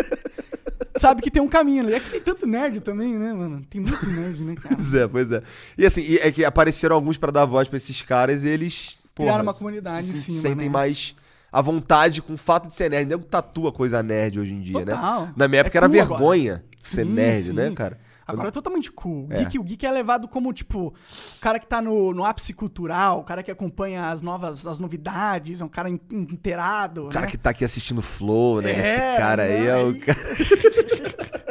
[0.96, 1.94] Sabe que tem um caminho ali.
[1.94, 3.62] É que tem tanto nerd também, né, mano?
[3.70, 4.74] Tem muito nerd, né, cara?
[4.74, 5.42] Pois é, pois é.
[5.76, 8.96] E assim, e é que apareceram alguns pra dar voz pra esses caras e eles.
[9.14, 10.72] Criaram uma comunidade se, em se cima, sentem né?
[10.72, 11.14] mais
[11.52, 13.08] à vontade com o fato de ser nerd.
[13.08, 15.26] Nego tatua coisa nerd hoje em dia, Total.
[15.26, 15.32] né?
[15.36, 16.18] Na minha época É era cool agora.
[16.18, 17.52] vergonha ser Sim, nerd, sim.
[17.52, 17.98] né, cara?
[18.28, 19.26] Agora é totalmente cool.
[19.26, 19.38] O É.
[19.38, 23.20] geek, o geek é levado como, tipo, o cara que tá no, no ápice cultural,
[23.20, 27.06] o cara que acompanha as novas, as novidades, é um cara in- inteirado.
[27.06, 27.30] O cara né?
[27.32, 28.72] que tá aqui assistindo Flow, né?
[28.72, 30.18] É, Esse cara aí é o cara.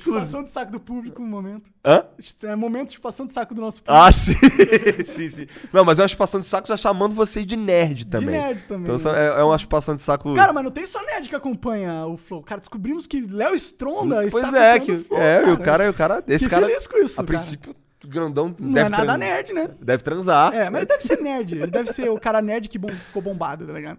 [0.00, 1.70] Chupação de saco do público no momento.
[1.84, 2.04] Hã?
[2.44, 4.04] É momento de chupação de saco do nosso público.
[4.06, 4.34] Ah, sim.
[5.04, 5.46] sim, sim.
[5.72, 8.30] Não, mas é uma chupação de saco já chamando vocês de nerd também.
[8.30, 9.18] nerd também, Então né?
[9.36, 10.34] é, é uma chupação de saco.
[10.34, 12.42] Cara, mas não tem só nerd que acompanha o Flow.
[12.42, 15.90] Cara, descobrimos que Léo Stronda está pois é, que, o Flow, é, e o cara,
[15.90, 17.26] o cara, esse Fiquei cara, feliz com isso, a cara.
[17.38, 19.68] princípio, grandão Não deve é nada nerd, né?
[19.80, 20.52] Deve transar.
[20.54, 21.54] É, mas ele deve ser nerd.
[21.54, 23.98] Ele deve ser o cara nerd que bom- ficou bombado, tá ligado?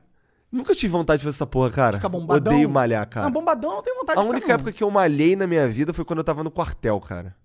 [0.51, 1.97] Nunca tive vontade de fazer essa porra, cara.
[1.97, 2.53] Ficar bombadão.
[2.53, 3.25] Odeio malhar, cara.
[3.25, 4.55] Não, bombadão não tem vontade a de ficar, única não.
[4.55, 7.35] época que eu malhei na minha vida foi quando eu tava no quartel, cara.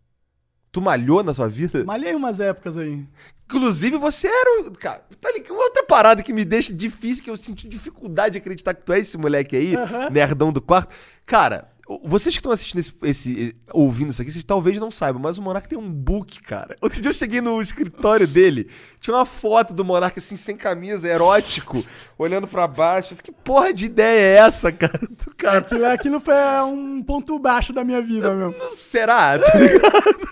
[0.72, 1.84] Tu malhou na sua vida?
[1.84, 3.06] Malhei umas épocas aí.
[3.44, 4.72] Inclusive, você era o.
[4.72, 5.54] Cara, tá ligado?
[5.54, 8.98] Outra parada que me deixa difícil, que eu senti dificuldade de acreditar que tu é
[8.98, 9.74] esse moleque aí,
[10.10, 10.94] nerdão do quarto.
[11.26, 11.68] Cara,
[12.04, 15.42] vocês que estão assistindo esse, esse- ouvindo isso aqui, vocês talvez não saibam, mas o
[15.42, 16.76] Monark tem um book, cara.
[16.80, 18.70] Outro dia eu cheguei no escritório dele,
[19.00, 21.84] tinha uma foto do Monark assim, sem camisa, erótico,
[22.18, 23.14] olhando pra baixo.
[23.16, 24.98] Que porra de ideia é essa, cara?
[24.98, 25.58] Do cara.
[25.58, 28.54] Aquilo, aquilo foi um ponto baixo da minha vida, meu.
[28.74, 29.38] Será?
[29.44, 29.58] Tá?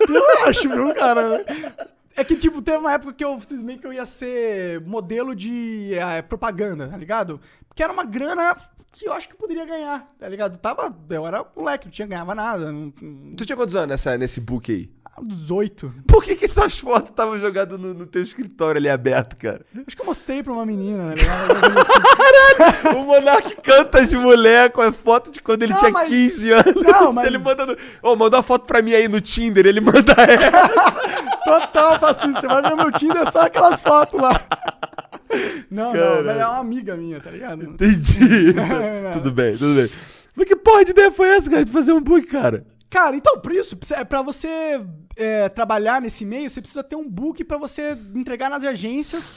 [0.09, 1.45] Eu acho, viu, cara?
[2.15, 5.93] É que, tipo, teve uma época que eu cismei que eu ia ser modelo de
[5.95, 7.39] eh, propaganda, tá ligado?
[7.67, 8.55] Porque era uma grana
[8.93, 10.57] que eu acho que poderia ganhar, tá ligado?
[10.57, 12.71] Tava, eu era moleque, não tinha ganhava nada.
[12.71, 14.89] Não, não, Tu tinha quantos anos nessa, nesse book aí?
[15.21, 15.93] 18.
[16.07, 19.63] Por que, que essas fotos estavam jogadas no, no teu escritório ali aberto, cara?
[19.85, 21.53] Acho que eu mostrei pra uma menina, tá ligado?
[22.97, 26.51] O Monark canta as mulher com a foto de quando ele Não, tinha mas- 15
[26.51, 26.75] anos.
[26.83, 27.77] Não, mas- ele manda no...
[28.01, 30.91] Ô, manda uma foto pra mim aí no Tinder, ele manda ela.
[31.43, 32.41] Total, faço isso.
[32.41, 34.39] Você vai ver meu Tinder, é só aquelas fotos lá.
[35.73, 36.25] Não, não, Caralho.
[36.25, 37.63] mas é uma amiga minha, tá ligado?
[37.63, 38.53] Entendi.
[38.53, 39.11] Não.
[39.13, 39.89] tudo bem, tudo bem.
[40.35, 42.65] Mas que porra de ideia foi essa, cara, de fazer um book, cara?
[42.89, 43.75] Cara, então, por isso,
[44.07, 44.79] pra você
[45.15, 49.33] é, trabalhar nesse meio, você precisa ter um book pra você entregar nas agências.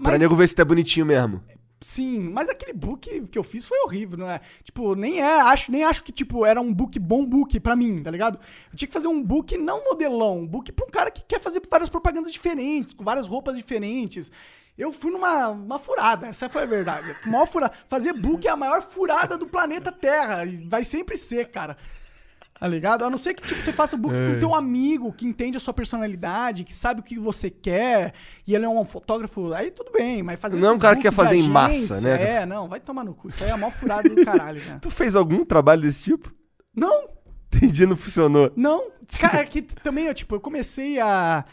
[0.00, 1.42] Pra nego ver se tá bonitinho mesmo.
[1.80, 4.40] Sim, mas aquele book que eu fiz foi horrível, não é?
[4.62, 8.02] Tipo, nem é, acho, nem acho que tipo era um book bom book pra mim,
[8.02, 8.38] tá ligado?
[8.70, 11.40] Eu tinha que fazer um book não modelão, um book pra um cara que quer
[11.40, 14.30] fazer várias propagandas diferentes, com várias roupas diferentes.
[14.80, 17.14] Eu fui numa uma furada, essa foi a verdade.
[17.26, 17.74] Maior furada.
[17.86, 21.76] Fazer book é a maior furada do planeta Terra, e vai sempre ser, cara.
[22.58, 23.04] Tá ligado?
[23.04, 25.60] A não ser que tipo, você faça o book com teu amigo, que entende a
[25.60, 28.14] sua personalidade, que sabe o que você quer,
[28.46, 31.02] e ele é um fotógrafo, aí tudo bem, mas fazer Não é um cara que
[31.02, 32.36] quer fazer em massa, né?
[32.36, 33.28] É, não, vai tomar no cu.
[33.28, 34.78] Isso aí é a maior furada do caralho, cara.
[34.82, 36.32] Tu fez algum trabalho desse tipo?
[36.74, 37.08] Não,
[37.54, 38.52] Entendi, não funcionou.
[38.56, 38.90] não.
[39.18, 41.44] Cara, que também, eu, tipo, eu comecei a.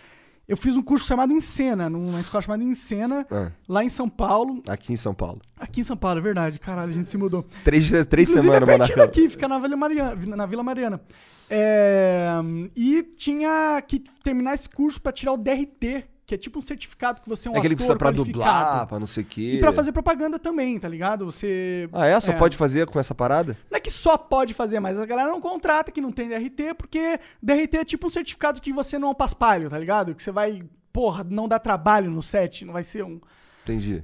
[0.48, 3.52] Eu fiz um curso chamado Encena, numa escola chamada Encena, Ah.
[3.68, 4.64] lá em São Paulo.
[4.70, 5.42] Aqui em São Paulo.
[5.60, 7.44] Aqui em São Paulo, é verdade, caralho, a gente se mudou.
[7.66, 10.36] Três, três Inclusive, semanas, é pertinho daqui, fica na Vila Mariana.
[10.38, 11.02] Na Vila Mariana.
[11.50, 12.30] É,
[12.76, 17.22] e tinha que terminar esse curso pra tirar o DRT, que é tipo um certificado
[17.22, 18.34] que você é um É que ele precisa pra qualificado.
[18.34, 19.54] dublar, pra não sei o quê.
[19.54, 21.24] E pra fazer propaganda também, tá ligado?
[21.26, 21.90] Você.
[21.94, 22.20] Ah, é?
[22.20, 23.58] Só pode fazer com essa parada?
[23.72, 26.74] Não é que só pode fazer, mas a galera não contrata que não tem DRT,
[26.78, 30.14] porque DRT é tipo um certificado que você não é um paspalho, tá ligado?
[30.14, 30.62] Que você vai,
[30.92, 33.22] porra, não dá trabalho no set, não vai ser um.
[33.64, 34.04] Entendi.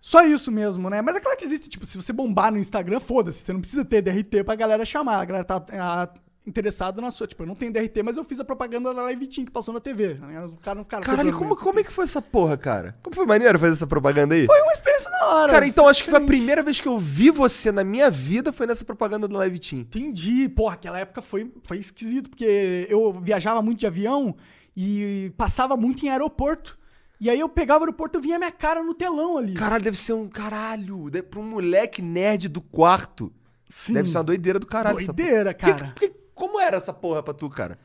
[0.00, 1.00] Só isso mesmo, né?
[1.00, 3.84] Mas é claro que existe, tipo, se você bombar no Instagram, foda-se, você não precisa
[3.84, 5.20] ter DRT pra galera chamar.
[5.20, 6.08] A galera tá ah,
[6.46, 7.26] interessada na sua.
[7.26, 9.72] Tipo, eu não tenho DRT, mas eu fiz a propaganda da Live Team que passou
[9.72, 10.14] na TV.
[10.14, 10.44] né?
[10.44, 11.02] Os caras não ficaram.
[11.04, 12.96] Caralho, como, como é que foi essa porra, cara?
[13.02, 14.46] Como foi maneiro fazer essa propaganda aí?
[14.46, 15.52] Foi uma experiência da hora.
[15.52, 18.52] Cara, então acho que foi a primeira vez que eu vi você na minha vida
[18.52, 19.82] foi nessa propaganda do Live Team.
[19.82, 20.48] Entendi.
[20.48, 24.34] Porra, aquela época foi, foi esquisito, porque eu viajava muito de avião
[24.76, 26.78] e passava muito em aeroporto.
[27.20, 29.54] E aí eu pegava o aeroporto e vinha minha cara no telão ali.
[29.54, 31.08] Caralho, deve ser um caralho.
[31.08, 33.32] Deve, pra um moleque nerd do quarto.
[33.68, 33.92] Sim.
[33.94, 34.98] Deve ser uma doideira do caralho.
[34.98, 35.74] essa Doideira, porra.
[35.74, 35.92] cara.
[35.96, 37.78] Que- que- como era essa porra pra tu, cara?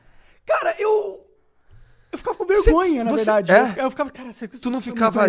[0.46, 1.24] Cara, eu.
[2.12, 3.52] Eu ficava com vergonha, na você- verdade.
[3.52, 3.60] é?
[3.60, 5.28] Eu, ficava- eu ficava, cara, você Tu não tá ficava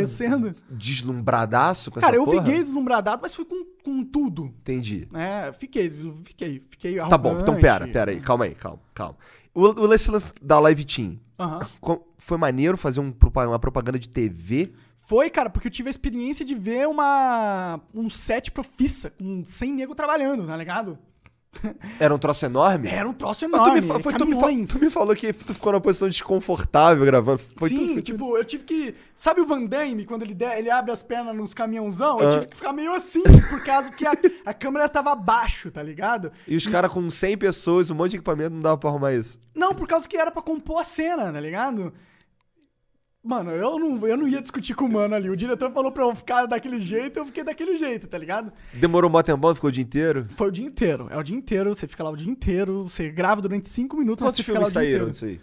[0.71, 2.43] deslumbradaço com Cara, essa eu porra?
[2.45, 4.47] fiquei deslumbrado, mas fui com, com tudo.
[4.47, 5.09] Entendi.
[5.15, 5.91] É, fiquei,
[6.25, 7.93] fiquei, fiquei Tá bom, então pera, arrogante.
[7.93, 8.21] pera aí.
[8.21, 9.17] Calma aí, calma, calma.
[9.55, 11.19] O, o lance lance da Live Team.
[11.39, 11.59] Aham.
[11.81, 14.73] co- Foi maneiro fazer um propa- uma propaganda de TV?
[15.03, 19.73] Foi, cara, porque eu tive a experiência de ver uma um set profissa, com 100
[19.73, 20.99] nego trabalhando, tá ligado?
[21.99, 22.89] Era um troço enorme?
[22.89, 25.55] Era um troço Mas tu enorme, me, foi- tu, me tu me falou que tu
[25.55, 27.41] ficou numa posição desconfortável gravando.
[27.57, 28.95] Foi Sim, tu- tipo, eu tive que.
[29.17, 32.21] Sabe o Van Damme, quando ele, der- ele abre as pernas nos caminhãozão?
[32.21, 32.31] Eu Ah.
[32.33, 34.13] tive que ficar meio assim, por causa que a,
[34.47, 36.31] a câmera tava abaixo, tá ligado?
[36.47, 39.39] E os caras com 100 pessoas, um monte de equipamento, não dava pra arrumar isso.
[39.55, 41.93] Não, por causa que era pra compor a cena, tá ligado?
[43.23, 45.29] Mano, eu não, eu não ia discutir com o mano ali.
[45.29, 48.53] O diretor falou pra eu ficar daquele jeito, eu fiquei daquele jeito, tá ligado?
[48.73, 50.27] Demorou mó tempão, ficou o dia inteiro?
[50.37, 51.09] Foi o dia inteiro.
[51.11, 54.25] É o dia inteiro, você fica lá o dia inteiro, você grava durante cinco minutos,
[54.25, 55.11] Quantos você fica lá filmes o dia saíram inteiro.
[55.11, 55.41] disso aí?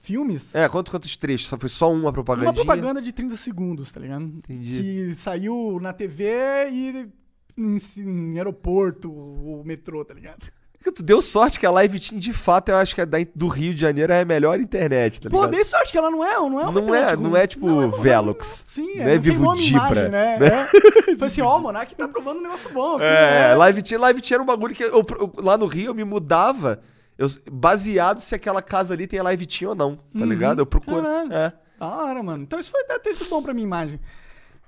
[0.00, 0.54] Filmes?
[0.54, 1.48] É, quantos, quantos trechos?
[1.48, 2.48] Só foi só uma propaganda?
[2.48, 4.24] Uma propaganda de 30 segundos, tá ligado?
[4.24, 4.80] Entendi.
[4.80, 7.08] Que saiu na TV e
[7.56, 10.50] em, em aeroporto, o metrô, tá ligado?
[10.94, 13.48] Tu deu sorte que a Live Team, de fato, eu acho que a da- do
[13.48, 15.50] Rio de Janeiro é a melhor internet, tá Pô, ligado?
[15.50, 17.82] dei sorte que ela não é, não é uma Não é, não é tipo Não,
[17.82, 18.62] é- Velox.
[18.64, 20.38] Sim, Não é, é não Vivo Dibra, né?
[20.38, 20.46] né?
[20.46, 20.68] É.
[21.18, 22.94] Foi assim, ó, o Monark tá provando um negócio bom.
[22.94, 23.54] aqui, É, né?
[23.56, 26.04] Live Team, Live Team era um bagulho que eu, eu- lá no Rio eu me
[26.04, 26.80] mudava
[27.18, 30.60] eu, baseado se aquela casa ali tem a Live Team ou não, tá ligado?
[30.60, 31.02] Eu procuro.
[31.02, 31.32] Caralho.
[31.32, 31.52] É.
[31.78, 32.44] Da hora, mano.
[32.44, 33.98] Então isso foi deve ter sido bom pra minha imagem.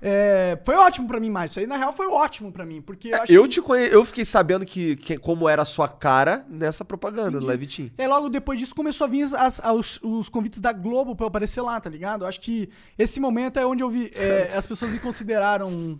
[0.03, 1.49] É, foi ótimo pra minha imagem.
[1.51, 2.81] Isso aí, na real, foi ótimo pra mim.
[2.81, 3.49] Porque eu acho Eu que...
[3.49, 3.87] te conhe...
[3.87, 7.91] eu fiquei sabendo que, que- como era a sua cara nessa propaganda do Live Team.
[7.97, 11.25] Aí, logo depois disso começou a vir as- as- os, os convites da Globo pra
[11.25, 12.23] eu aparecer lá, tá ligado?
[12.23, 14.11] Eu acho que esse momento é onde eu vi.
[14.15, 15.99] é, as pessoas me consideraram.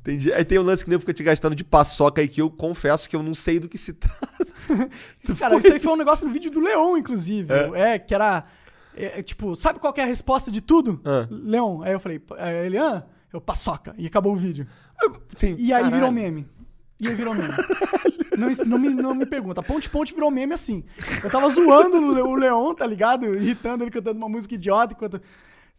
[0.00, 0.32] Entendi.
[0.32, 3.08] Aí tem o lance que nem fica te gastando de paçoca aí que eu confesso
[3.08, 4.18] que eu não sei do que se trata.
[5.38, 7.52] Cara, isso aí foi um negócio no vídeo do Leon, inclusive.
[7.74, 8.44] É, que era.
[8.96, 11.00] é, é, tipo, sabe qual que é a resposta de tudo?
[11.04, 11.26] Ah.
[11.30, 11.82] Leon.
[11.82, 13.94] Aí eu falei, aí ele, ah, eu paçoca.
[13.98, 14.66] E acabou o vídeo.
[15.38, 15.94] Tem- E aí Caralho.
[15.94, 16.46] virou meme.
[17.00, 17.52] E aí virou meme.
[18.38, 19.62] não, não, me, não me pergunta.
[19.62, 20.84] Ponte Ponte virou meme assim.
[21.22, 23.26] Eu tava zoando o Le- o Leon, tá ligado?
[23.34, 25.20] Irritando ele cantando uma música idiota enquanto.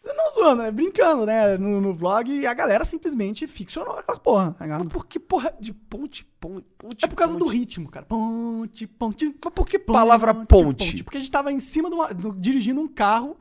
[0.06, 0.70] Não zoando, né?
[0.72, 1.58] Brincando, né?
[1.58, 2.30] No, no vlog.
[2.30, 4.68] E a galera simplesmente ficcionou aquela porra, tá?
[4.68, 7.58] Mas por que porra de ponte, ponte, ponte É por causa do ponte?
[7.58, 8.06] ritmo, cara.
[8.06, 9.34] Ponte, ponte.
[9.42, 11.02] Mas por que palavra ponte?
[11.06, 13.38] Porque a gente tava em cima de uma, do- dirigindo um carro.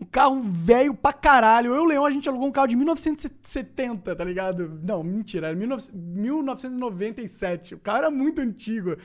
[0.00, 1.74] Um carro velho pra caralho.
[1.74, 4.80] Eu e o Leão, a gente alugou um carro de 1970, tá ligado?
[4.82, 7.74] Não, mentira, era 19 1997.
[7.74, 8.96] O carro era muito antigo.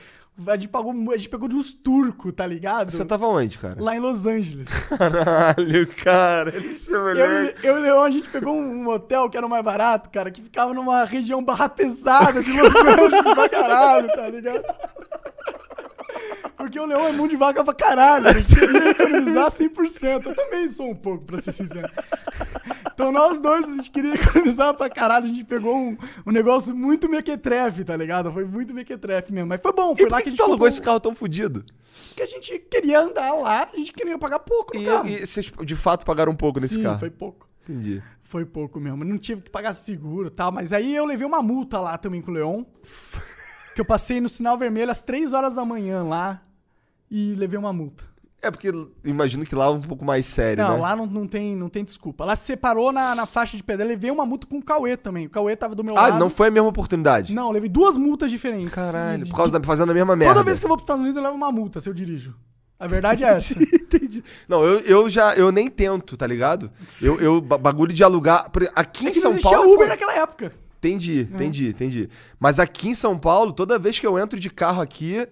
[0.46, 2.90] A gente, pagou, a gente pegou de uns turcos, tá ligado?
[2.90, 3.76] Você tava onde, cara?
[3.82, 4.68] Lá em Los Angeles.
[4.98, 6.54] Caralho, cara.
[6.54, 7.66] Esse Eu, moleque.
[7.66, 10.10] eu e o Leão, a gente pegou um, um hotel que era o mais barato,
[10.10, 14.62] cara, que ficava numa região barra pesada de Los Angeles pra caralho, tá ligado?
[16.56, 18.28] Porque o Leão é mão de vaca pra caralho.
[18.28, 20.26] Ele queria economizar 100%.
[20.26, 21.88] Eu também sou um pouco, pra ser sincero.
[22.92, 25.26] Então nós dois, a gente queria economizar pra caralho.
[25.26, 28.32] A gente pegou um, um negócio muito mequetrefe, tá ligado?
[28.32, 29.48] Foi muito mequetrefe mesmo.
[29.48, 31.14] Mas foi bom, E foi por lá que que a gente alugou esse carro tão
[31.14, 31.64] fudido?
[32.08, 35.08] Porque a gente queria andar lá, a gente queria pagar pouco no E, carro.
[35.08, 36.98] e vocês de fato pagaram um pouco nesse Sim, carro?
[36.98, 37.46] foi pouco.
[37.64, 38.02] Entendi.
[38.24, 39.04] Foi pouco mesmo.
[39.04, 40.50] Não tive que pagar seguro e tal.
[40.50, 42.64] Mas aí eu levei uma multa lá também com o Leon.
[43.76, 46.40] Que eu passei no sinal vermelho às 3 horas da manhã lá.
[47.10, 48.02] E levei uma multa.
[48.42, 48.70] É porque
[49.04, 50.80] imagino que lá é um pouco mais sério, não, né?
[50.80, 52.24] lá não, não, tem, não tem desculpa.
[52.24, 53.84] Lá se separou na, na faixa de pedra.
[53.84, 55.26] Levei uma multa com o Cauê também.
[55.26, 56.18] O Cauê tava do meu Ah, lado.
[56.18, 57.34] não foi a mesma oportunidade?
[57.34, 58.72] Não, levei duas multas diferentes.
[58.74, 60.34] Caralho, De- por causa da fazendo a mesma merda.
[60.34, 62.34] Toda vez que eu vou pros Estados Unidos, eu levo uma multa se eu dirijo.
[62.78, 63.60] A verdade é essa.
[63.62, 64.22] Entendi.
[64.48, 66.70] Não, eu, eu já eu nem tento, tá ligado?
[67.02, 68.50] Eu, eu ba- bagulho de alugar.
[68.74, 69.64] Aqui É em não São existia Paulo.
[69.64, 70.52] é Uber foi- naquela época.
[70.86, 72.10] Entendi, entendi, entendi.
[72.38, 75.26] Mas aqui em São Paulo, toda vez que eu entro de carro aqui,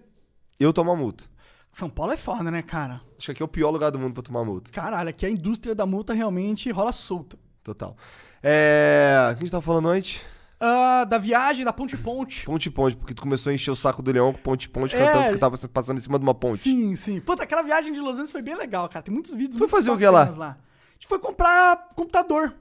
[0.59, 1.25] eu tomo a multa.
[1.73, 3.01] São Paulo é foda, né, cara?
[3.19, 4.71] Acho que aqui é o pior lugar do mundo pra tomar multa.
[4.71, 7.37] Caralho, aqui a indústria da multa realmente rola solta.
[7.65, 7.97] Total.
[8.43, 9.17] É.
[9.31, 10.21] O que a gente tava falando antes?
[10.61, 12.45] Ah, da viagem, da ponte ponte.
[12.45, 14.99] Ponte Ponte, porque tu começou a encher o saco do leão com Ponte Ponte, É.
[15.05, 16.59] cantando que tava passando em cima de uma ponte.
[16.59, 17.21] Sim, sim.
[17.21, 19.03] Puta, aquela viagem de Los Angeles foi bem legal, cara.
[19.03, 20.25] Tem muitos vídeos Foi muito fazer o que lá?
[20.27, 20.57] bacanas A
[20.95, 22.55] gente foi comprar computador.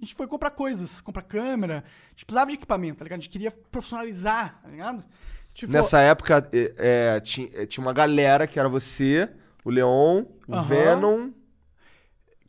[0.00, 1.82] A gente foi comprar coisas, comprar câmera.
[2.06, 3.18] A gente precisava de equipamento, tá ligado?
[3.18, 5.04] A gente queria profissionalizar, tá ligado?
[5.52, 6.74] Tipo, Nessa época, é,
[7.16, 9.28] é, tinha, é, tinha uma galera que era você,
[9.64, 10.62] o Leon, o Aham.
[10.62, 11.30] Venom.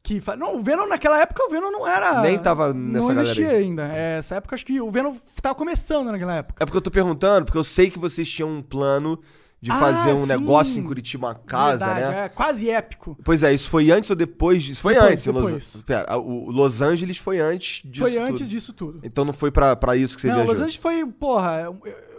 [0.03, 0.21] Que.
[0.38, 2.21] Não, o Venom naquela época o Venom não era.
[2.21, 3.63] Nem tava nessa Não galera existia aí.
[3.63, 3.91] ainda.
[3.93, 6.63] É, essa época acho que o Venom tava começando naquela época.
[6.63, 9.19] É porque eu tô perguntando, porque eu sei que vocês tinham um plano
[9.62, 10.28] de Ah, fazer um sim.
[10.28, 12.26] negócio em Curitiba, uma casa, Verdade, né?
[12.26, 13.17] É, quase épico.
[13.26, 14.63] Pois é, isso foi antes ou depois?
[14.63, 15.28] Isso foi Depois, antes.
[15.28, 15.82] em Los- depois.
[15.86, 18.30] Pera, o Los Angeles foi antes disso foi tudo.
[18.32, 19.00] antes disso tudo.
[19.04, 20.54] Então não foi pra, pra isso que você não, viajou.
[20.54, 21.69] Los Angeles foi, porra,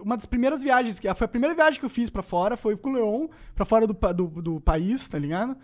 [0.03, 2.77] uma das primeiras viagens, que foi a primeira viagem que eu fiz pra fora, foi
[2.77, 5.57] com o Leon, pra fora do, do, do país, tá ligado?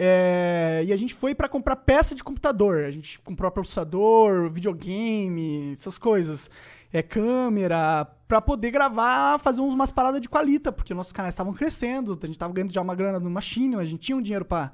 [0.00, 2.84] É, e a gente foi pra comprar peça de computador.
[2.84, 6.48] A gente comprou processador, videogame, essas coisas.
[6.92, 12.18] É, câmera, pra poder gravar, fazer umas paradas de qualita, porque nossos canais estavam crescendo,
[12.22, 14.72] a gente tava ganhando já uma grana no Machine, a gente tinha um dinheiro pra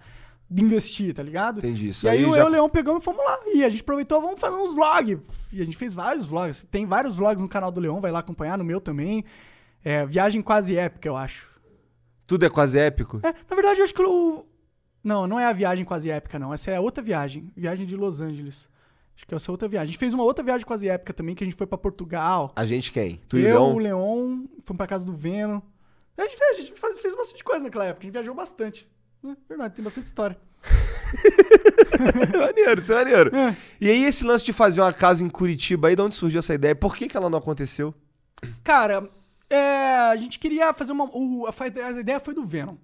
[0.51, 1.59] investir, tá ligado?
[1.59, 1.89] Entendi.
[1.89, 3.39] Isso E aí, aí eu já- e o Leão pegamos e fomos lá.
[3.53, 5.19] E a gente aproveitou, vamos fazer uns vlogs.
[5.53, 6.65] E a gente fez vários vlogs.
[6.65, 9.25] Tem vários vlogs no canal do Leão, vai lá acompanhar, no meu também.
[9.85, 11.49] É, viagem quase épica, eu acho.
[12.27, 13.19] Tudo é quase épico.
[13.23, 14.47] É, na verdade, eu acho que o.
[15.03, 16.55] Não, não é a viagem quase épica, não.
[16.55, 17.51] Essa é outra viagem.
[17.57, 18.69] Viagem de Los Angeles.
[19.17, 19.85] Acho que essa é outra viagem.
[19.85, 22.53] A gente fez uma outra viagem quase épica também, que a gente foi pra Portugal.
[22.57, 23.21] A gente quem?
[23.29, 23.75] Tu e eu, Leon?
[23.75, 25.61] o Leon, fomos pra casa do Venom.
[26.19, 28.01] A gente, fez, a gente faz- fez bastante coisa naquela época.
[28.01, 28.89] A gente viajou bastante.
[29.25, 30.37] É verdade, tem bastante história.
[32.39, 33.35] maneiro, isso é maneiro.
[33.37, 33.57] É.
[33.81, 36.55] E aí, esse lance de fazer uma casa em Curitiba aí, de onde surgiu essa
[36.55, 36.75] ideia?
[36.75, 37.95] Por que, que ela não aconteceu?
[38.63, 39.09] Cara,
[39.49, 41.05] é, a gente queria fazer uma.
[41.05, 41.55] o- a,
[41.87, 42.77] a ideia foi do Venom.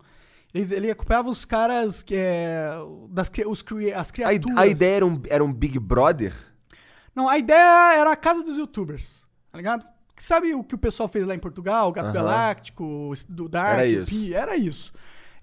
[0.52, 2.70] Ele, ele acompanhava os caras que é,
[3.08, 4.56] das os, as A, criaturas.
[4.58, 6.32] a ideia era um, era um Big Brother?
[7.14, 9.86] Não, a ideia era a casa dos youtubers, tá ligado?
[10.16, 11.88] Sabe o que o pessoal fez lá em Portugal?
[11.88, 12.14] O Gato Aham.
[12.14, 14.10] Galáctico, do Dark, Era isso.
[14.10, 14.92] Pi, era isso.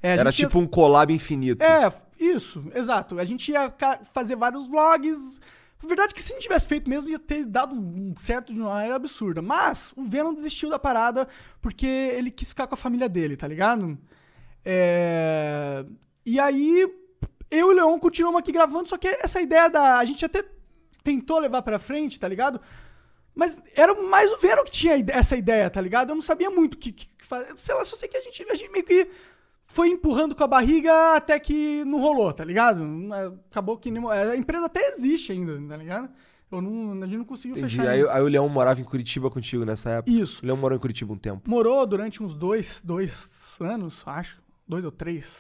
[0.02, 1.64] É, a Era gente ia- tipo um collab infinito.
[1.64, 3.18] É, isso, exato.
[3.20, 3.74] A gente ia
[4.14, 5.40] fazer vários vlogs.
[5.84, 8.60] A verdade é que se não tivesse feito mesmo, ia ter dado um certo de
[8.60, 9.42] uma maneira absurda.
[9.42, 11.28] Mas o Venom desistiu da parada
[11.62, 13.98] porque ele quis ficar com a família dele, tá ligado?
[14.70, 15.86] É...
[16.26, 16.82] E aí,
[17.50, 19.98] eu e o Leon continuamos aqui gravando, só que essa ideia da.
[19.98, 20.44] A gente até
[21.02, 22.60] tentou levar pra frente, tá ligado?
[23.34, 26.10] Mas era mais o Venom que tinha essa ideia, tá ligado?
[26.10, 27.56] Eu não sabia muito o que, que, que fazer.
[27.56, 29.08] Sei lá, só sei que a gente, a gente meio que
[29.68, 32.84] foi empurrando com a barriga até que não rolou, tá ligado?
[33.50, 36.10] Acabou que nem- a empresa até existe ainda, tá ligado?
[36.52, 37.78] Eu não, a gente não conseguiu Entendi.
[37.78, 37.92] fechar.
[37.92, 40.12] Aí, aí o Leão morava em Curitiba contigo nessa época?
[40.12, 40.42] Isso.
[40.44, 41.50] O Leão morou em Curitiba um tempo.
[41.50, 44.42] Morou durante uns dois, dois anos, acho.
[44.68, 45.34] Dois ou três,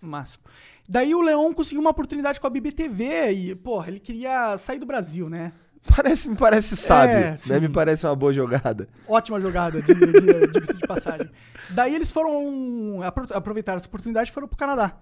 [0.00, 0.44] no máximo.
[0.88, 4.86] Daí o Leon conseguiu uma oportunidade com a BBTV e, porra, ele queria sair do
[4.86, 5.52] Brasil, né?
[5.96, 7.60] Parece, me parece sábio, É, né?
[7.60, 8.88] Me parece uma boa jogada.
[9.06, 11.30] Ótima jogada, de- de- passagem.
[11.70, 14.96] Daí eles foram apro- aproveitar essa oportunidade e foram pro Canadá.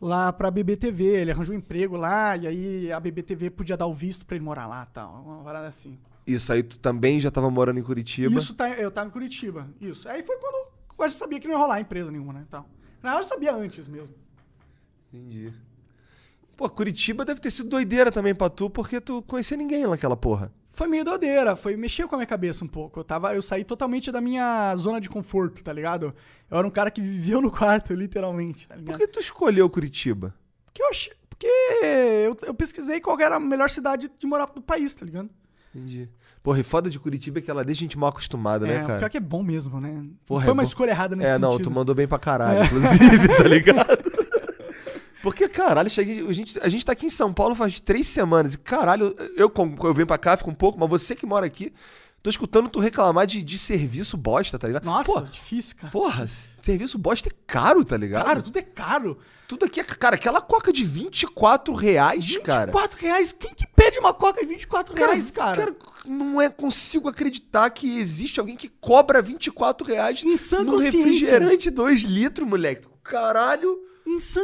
[0.00, 3.94] Lá pra BBTV, ele arranjou um emprego lá, e aí a BBTV podia dar o
[3.94, 5.22] visto pra ele morar lá tal.
[5.24, 5.96] Uma parada assim.
[6.26, 8.36] Isso aí, tu também já tava morando em Curitiba.
[8.36, 9.68] Isso tá, eu tava em Curitiba.
[9.80, 10.08] Isso.
[10.08, 12.44] Aí foi quando eu quase sabia que não ia rolar empresa nenhuma, né?
[12.50, 12.68] Tal.
[13.06, 14.12] Na real, eu sabia antes mesmo.
[15.12, 15.52] Entendi.
[16.56, 20.52] Pô, Curitiba deve ter sido doideira também pra tu, porque tu conhecia ninguém naquela porra.
[20.70, 22.98] Foi meio doideira, foi mexeu com a minha cabeça um pouco.
[22.98, 26.12] Eu tava, eu saí totalmente da minha zona de conforto, tá ligado?
[26.50, 28.92] Eu era um cara que viveu no quarto, literalmente, tá ligado?
[28.92, 30.34] Por que tu escolheu Curitiba?
[30.64, 31.12] Porque eu achei.
[31.28, 35.30] Porque eu, eu pesquisei qual era a melhor cidade de morar do país, tá ligado?
[35.72, 36.10] Entendi.
[36.46, 38.80] Porra, e foda de Curitiba é que ela deixa a gente mal acostumada, né, é,
[38.84, 38.98] cara?
[39.00, 40.04] pior que é bom mesmo, né?
[40.24, 40.68] Porra, Foi é uma bom.
[40.68, 41.64] escolha errada nesse É, não, sentido.
[41.64, 44.12] tu mandou bem pra caralho, inclusive, tá ligado?
[45.24, 48.54] Porque, caralho, cheguei, a, gente, a gente tá aqui em São Paulo faz três semanas
[48.54, 51.44] e, caralho, eu, como eu venho pra cá, fico um pouco, mas você que mora
[51.44, 51.72] aqui,
[52.26, 54.84] tô escutando tu reclamar de, de serviço bosta, tá ligado?
[54.84, 55.92] Nossa, Pô, difícil, cara.
[55.92, 58.24] porra, serviço bosta é caro, tá ligado?
[58.24, 59.18] Caro, tudo é caro.
[59.46, 59.84] Tudo aqui é.
[59.84, 63.00] Cara, aquela coca de 24 reais, 24 cara.
[63.00, 63.30] reais?
[63.30, 65.76] Quem que pede uma coca de 24 reais, cara?
[66.04, 72.48] não é consigo acreditar que existe alguém que cobra 24 reais num refrigerante 2 litros,
[72.48, 72.88] moleque.
[73.04, 73.78] Caralho.
[74.06, 74.40] Em sã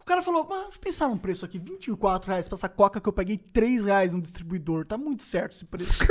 [0.00, 3.00] O cara falou, ah, deixa eu pensar num preço aqui, 24 reais pra essa coca
[3.00, 4.86] que eu paguei 3 reais no distribuidor.
[4.86, 5.92] Tá muito certo esse preço.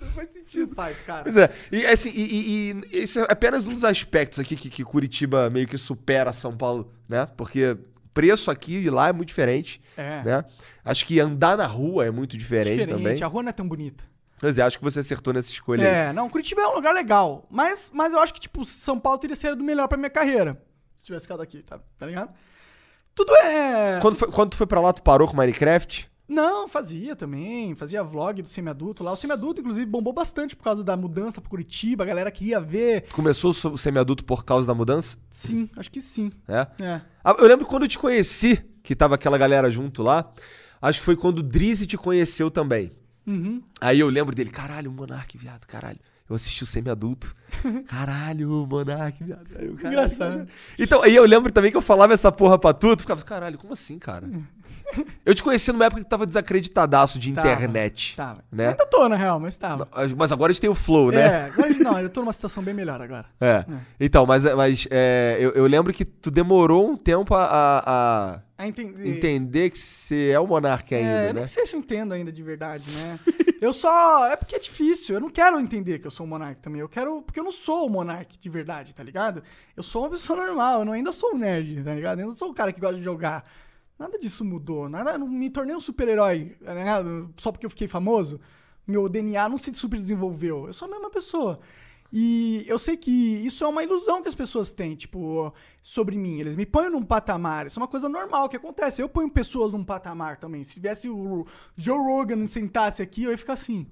[0.00, 0.68] Não faz sentido.
[0.68, 1.22] Não faz, cara.
[1.24, 4.68] Pois é, e assim, e, e- e esse é apenas um dos aspectos aqui que,
[4.70, 7.26] que Curitiba meio que supera São Paulo, né?
[7.36, 7.76] Porque
[8.12, 10.22] preço aqui e lá é muito diferente, É.
[10.22, 10.44] né?
[10.84, 13.20] Acho que andar na rua é muito diferente, também.
[13.22, 14.04] a rua não é tão bonita.
[14.38, 15.94] Pois é, acho que você acertou nessa escolha aí.
[16.08, 17.46] É, não, Curitiba é um lugar legal.
[17.50, 20.60] Mas, mas eu acho que, tipo, São Paulo teria sido melhor pra minha carreira.
[21.04, 22.32] Se tivesse ficado aqui, tá, tá ligado?
[23.14, 23.98] Tudo é.
[24.00, 26.10] Quando, foi, quando tu foi pra lá, tu parou com Minecraft?
[26.26, 27.74] Não, fazia também.
[27.74, 29.12] Fazia vlog do semi-adulto lá.
[29.12, 32.04] O semi-adulto, inclusive, bombou bastante por causa da mudança pra Curitiba.
[32.04, 33.02] A galera queria ver.
[33.02, 35.18] Tu começou o semi-adulto por causa da mudança?
[35.28, 36.32] Sim, acho que sim.
[36.48, 36.66] É.
[36.82, 37.00] É.
[37.22, 40.32] Ah, Eu lembro quando eu te conheci, que tava aquela galera junto lá.
[40.80, 42.90] Acho que foi quando o Drizzy te conheceu também.
[43.26, 43.62] Uhum.
[43.78, 46.00] Aí eu lembro dele, caralho, Monark, viado, caralho.
[46.28, 47.36] Eu assisti o semi-adulto.
[47.86, 49.46] Caralho, Monark, viado.
[49.52, 50.48] Eu, caralho, Engraçado.
[50.78, 53.58] Então, aí eu lembro também que eu falava essa porra pra tu, tu ficava, caralho,
[53.58, 54.28] como assim, cara?
[55.24, 58.14] Eu te conheci numa época que tava desacreditadaço de Tava, internet.
[58.16, 58.44] Tava.
[58.52, 58.68] Né?
[58.68, 59.88] Ainda tô, na real, mas tava.
[60.16, 61.20] Mas agora a gente tem o Flow, né?
[61.20, 63.26] É, agora não, eu tô numa situação bem melhor agora.
[63.40, 63.64] É.
[63.98, 67.44] Então, mas, mas é, eu, eu lembro que tu demorou um tempo a,
[67.86, 69.08] a- a entender.
[69.08, 71.40] entender que você é o monarca ainda, É, eu né?
[71.40, 73.18] nem sei se eu entendo ainda de verdade, né?
[73.60, 74.26] Eu só.
[74.26, 75.14] É porque é difícil.
[75.16, 76.80] Eu não quero entender que eu sou um monarca também.
[76.80, 77.22] Eu quero.
[77.22, 79.42] Porque eu não sou o monarca de verdade, tá ligado?
[79.76, 80.80] Eu sou uma pessoa normal.
[80.80, 82.20] Eu não, ainda sou um nerd, tá ligado?
[82.20, 83.44] Eu ainda sou o cara que gosta de jogar.
[83.98, 84.88] Nada disso mudou.
[84.88, 87.32] Nada, não me tornei um super-herói, ligado?
[87.36, 88.40] Só porque eu fiquei famoso.
[88.86, 90.66] Meu DNA não se super desenvolveu.
[90.66, 91.60] Eu sou a mesma pessoa.
[92.12, 96.38] E eu sei que isso é uma ilusão que as pessoas têm, tipo, sobre mim.
[96.38, 97.66] Eles me põem num patamar.
[97.66, 99.02] Isso é uma coisa normal que acontece.
[99.02, 100.62] Eu ponho pessoas num patamar também.
[100.62, 103.88] Se tivesse o Joe Rogan sentasse aqui, eu ia ficar assim.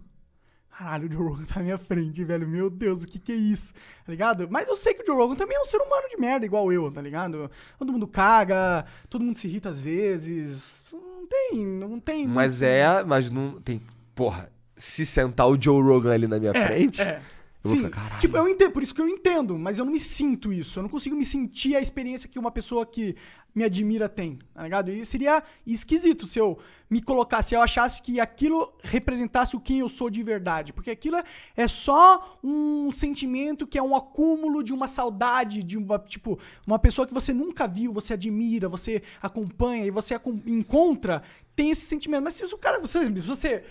[0.76, 2.48] Caralho, o Joe Rogan tá na minha frente, velho.
[2.48, 3.74] Meu Deus, o que que é isso?
[4.04, 4.48] Tá ligado?
[4.50, 6.72] Mas eu sei que o Joe Rogan também é um ser humano de merda, igual
[6.72, 7.50] eu, tá ligado?
[7.78, 10.72] Todo mundo caga, todo mundo se irrita às vezes.
[10.92, 12.26] Não tem, não tem.
[12.26, 13.82] Mas é, mas não tem.
[14.14, 17.02] Porra, se sentar o Joe Rogan ali na minha frente.
[17.02, 17.20] É.
[17.64, 19.84] Eu vou Sim, ficar, "Caralho." tipo, eu entendo, por isso que eu entendo, mas eu
[19.84, 20.78] não me sinto isso.
[20.78, 23.14] Eu não consigo me sentir a experiência que uma pessoa que
[23.54, 24.90] me admira tem, tá ligado?
[24.90, 26.58] E seria esquisito se eu
[26.88, 30.72] me colocasse, se eu achasse que aquilo representasse o quem eu sou de verdade.
[30.72, 35.76] Porque aquilo é- é só um sentimento que é um acúmulo de uma saudade, de
[35.76, 41.22] uma, tipo, uma pessoa que você nunca viu, você admira, você acompanha e você encontra,
[41.54, 42.24] tem esse sentimento.
[42.24, 43.64] Mas se o cara, você, você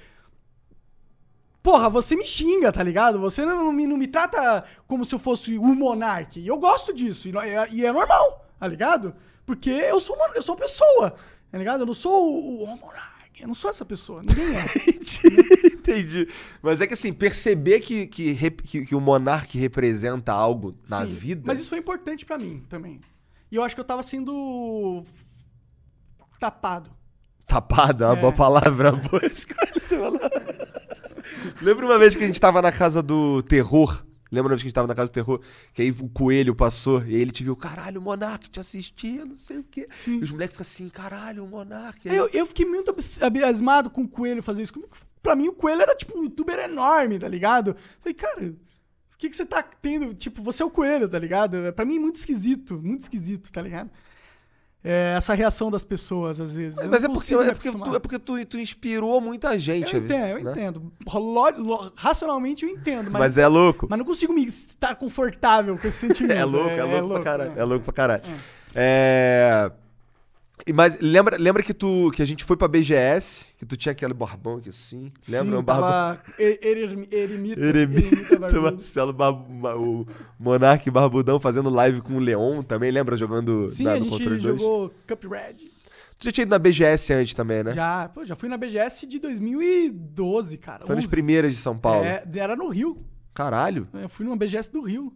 [1.63, 3.19] Porra, você me xinga, tá ligado?
[3.19, 6.39] Você não, não me, não me trata como se eu fosse o monarca.
[6.39, 7.27] E eu gosto disso.
[7.29, 9.13] E, é- e é normal, tá ligado?
[9.45, 11.11] Porque eu sou uma, eu sou uma pessoa,
[11.51, 11.81] tá ligado?
[11.81, 13.11] Eu não sou o, o monarca.
[13.39, 14.21] Eu não sou essa pessoa.
[14.21, 14.65] Ninguém é.
[14.89, 16.27] Entendi, entendi.
[16.61, 21.07] Mas é que assim, perceber que, que, que, que o monarca representa algo na Sim,
[21.11, 21.41] vida.
[21.45, 23.01] Mas isso foi importante pra mim também.
[23.51, 25.03] E eu acho que eu tava sendo
[26.39, 26.91] tapado.
[27.47, 28.21] Tapado é uma É.
[28.21, 28.91] boa palavra.
[28.93, 30.70] boa escolha de palavra.
[31.61, 34.03] Lembra uma vez que a gente tava na casa do terror?
[34.31, 35.41] Lembra uma vez que a gente tava na casa do terror?
[35.73, 39.25] Que aí o coelho passou e aí ele te viu, caralho, o Monark te assistia,
[39.25, 39.87] não sei o quê.
[39.93, 40.19] Sim.
[40.19, 42.07] E os moleques ficam assim, caralho, o Monark.
[42.07, 44.73] Aí- Eu, eu fiquei muito abismado com o Coelho fazer isso.
[45.21, 47.75] Pra mim, o Coelho era tipo um youtuber enorme, tá ligado?
[47.99, 50.13] Falei, cara, o que, que você tá tendo?
[50.13, 51.57] Tipo, você é o Coelho, tá ligado?
[51.57, 53.89] É, Pra mim, muito esquisito, muito esquisito, tá ligado?
[54.83, 56.79] É, essa reação das pessoas, às vezes.
[56.79, 59.95] Eu Mas é porque, é porque, tu, é porque tu, tu inspirou muita gente.
[59.95, 60.51] Eu entendo, eu né?
[60.51, 60.91] entendo.
[61.13, 63.85] Lo- lo- racionalmente eu entendo, mas, Mas é louco.
[63.87, 66.31] mas não consigo me estar confortável com esse sentimento.
[66.41, 67.53] É louco, é, louco pra caralho.
[67.55, 67.59] é.
[67.59, 68.23] É, louco pra caralho.
[68.73, 69.71] É.
[70.73, 74.13] Mas lembra, lembra que tu que a gente foi pra BGS, que tu tinha aquele
[74.13, 75.11] barbão aqui assim?
[75.27, 75.51] Lembra?
[75.55, 75.89] Sim, um barbão.
[75.89, 77.61] tava er- er- eremita.
[77.61, 78.61] Eremita, barbudo.
[78.61, 80.05] Marcelo Barbu- Ma- o
[80.39, 83.15] Monark Barbudão fazendo live com o Leon também, lembra?
[83.15, 84.61] Jogando Sim, na- a gente Controle 2.
[84.61, 85.71] jogou Cuphead.
[86.19, 87.71] Tu já tinha ido na BGS antes também, né?
[87.71, 90.85] Já, pô, já fui na BGS de 2012, cara.
[90.85, 91.11] Foi nas 11.
[91.11, 92.05] primeiras de São Paulo.
[92.05, 93.03] É, era no Rio.
[93.33, 93.87] Caralho.
[93.93, 95.11] Eu fui numa BGS do Rio.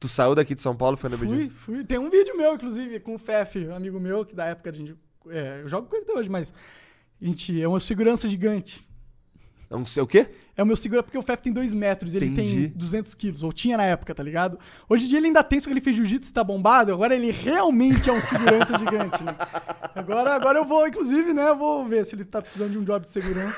[0.00, 1.50] Tu saiu daqui de São Paulo foi na Fui, BGS?
[1.50, 1.84] fui.
[1.84, 4.72] Tem um vídeo meu, inclusive, com o Fef, um amigo meu, que da época a
[4.72, 4.96] gente.
[5.28, 6.54] É, eu jogo com ele até hoje, mas.
[7.20, 8.82] A gente é uma segurança gigante.
[9.68, 10.26] Não sei o quê?
[10.56, 12.68] É o meu segurança, porque o Fef tem 2 metros, ele Entendi.
[12.68, 14.58] tem 200 quilos, ou tinha na época, tá ligado?
[14.88, 17.14] Hoje em dia ele ainda tem, só que ele fez jiu-jitsu e tá bombado, agora
[17.14, 19.34] ele realmente é um segurança gigante, né?
[19.94, 23.04] Agora, agora eu vou, inclusive, né, vou ver se ele tá precisando de um job
[23.04, 23.56] de segurança.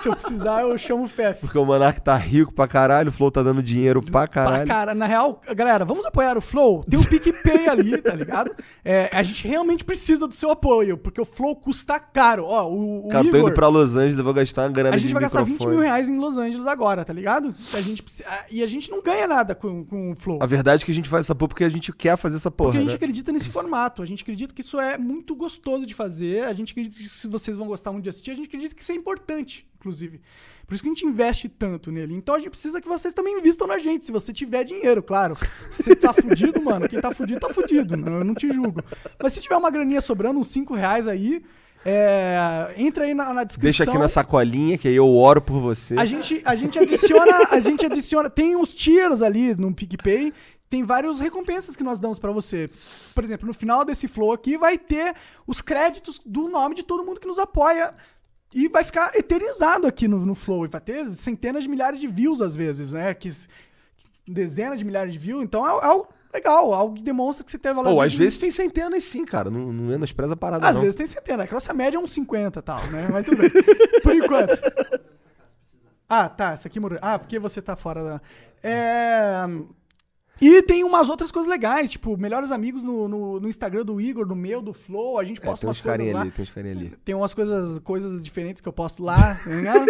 [0.00, 1.40] se eu precisar, eu chamo o Fef.
[1.40, 4.66] Porque o Monark tá rico pra caralho, o Flow tá dando dinheiro pra Pra caralho.
[4.68, 6.84] cara, na real, galera, vamos apoiar o Flow.
[6.88, 8.50] Tem o PicPay ali, tá ligado?
[8.84, 12.44] É, a gente realmente precisa do seu apoio, porque o Flow custa caro.
[12.46, 14.94] Ó, o, o Cara, tô Igor, indo pra Los Angeles, eu vou gastar uma grana
[14.94, 15.76] a gente vai gastar 20 microfone.
[15.76, 17.54] mil reais em Los Angeles agora, tá ligado?
[17.72, 20.38] A gente precisa, e a gente não ganha nada com, com o Flow.
[20.40, 22.50] A verdade é que a gente faz essa porra porque a gente quer fazer essa
[22.50, 22.96] porra, Porque a gente né?
[22.96, 26.72] acredita nesse formato, a gente acredita que isso é muito gostoso de fazer, a gente
[26.72, 28.94] acredita que se vocês vão gostar muito de assistir, a gente acredita que isso é
[28.94, 30.20] importante, inclusive.
[30.66, 32.14] Por isso que a gente investe tanto nele.
[32.14, 35.36] Então a gente precisa que vocês também invistam na gente, se você tiver dinheiro, claro.
[35.70, 38.80] Se você tá fudido, mano, quem tá fudido tá fudido, não, eu não te julgo.
[39.22, 41.42] Mas se tiver uma graninha sobrando, uns 5 reais aí,
[41.88, 43.84] é, entra aí na, na descrição.
[43.84, 45.96] Deixa aqui na sacolinha, que aí eu oro por você.
[45.96, 50.32] A gente, a gente adiciona, a gente adiciona, tem uns tiers ali no PicPay,
[50.68, 52.68] tem várias recompensas que nós damos pra você.
[53.14, 55.14] Por exemplo, no final desse flow aqui vai ter
[55.46, 57.94] os créditos do nome de todo mundo que nos apoia
[58.52, 62.08] e vai ficar eternizado aqui no, no flow e vai ter centenas de milhares de
[62.08, 63.14] views às vezes, né?
[63.14, 63.30] Que,
[64.26, 67.58] dezenas de milhares de views, então é, é algo legal, algo que demonstra que você
[67.58, 67.90] teve valor.
[67.92, 69.50] Ou às vezes tem centenas sim, cara.
[69.50, 70.82] Não, não menospreza a parada, Às não.
[70.82, 73.08] vezes tem centena, é a nossa média é uns 50 e tal, né?
[73.10, 73.50] Mas tudo bem.
[74.02, 74.58] Por enquanto.
[76.08, 76.98] Ah, tá, essa aqui morreu.
[77.02, 78.20] Ah, porque você tá fora da.
[78.62, 79.44] É.
[80.40, 84.26] E tem umas outras coisas legais, tipo, melhores amigos no, no, no Instagram do Igor,
[84.26, 86.20] no meu, do Flow, a gente É, posta tem umas coisas carinha lá.
[86.20, 86.92] ali, tem uns ali.
[87.04, 89.86] Tem umas coisas, coisas diferentes que eu posto lá, tá ligado?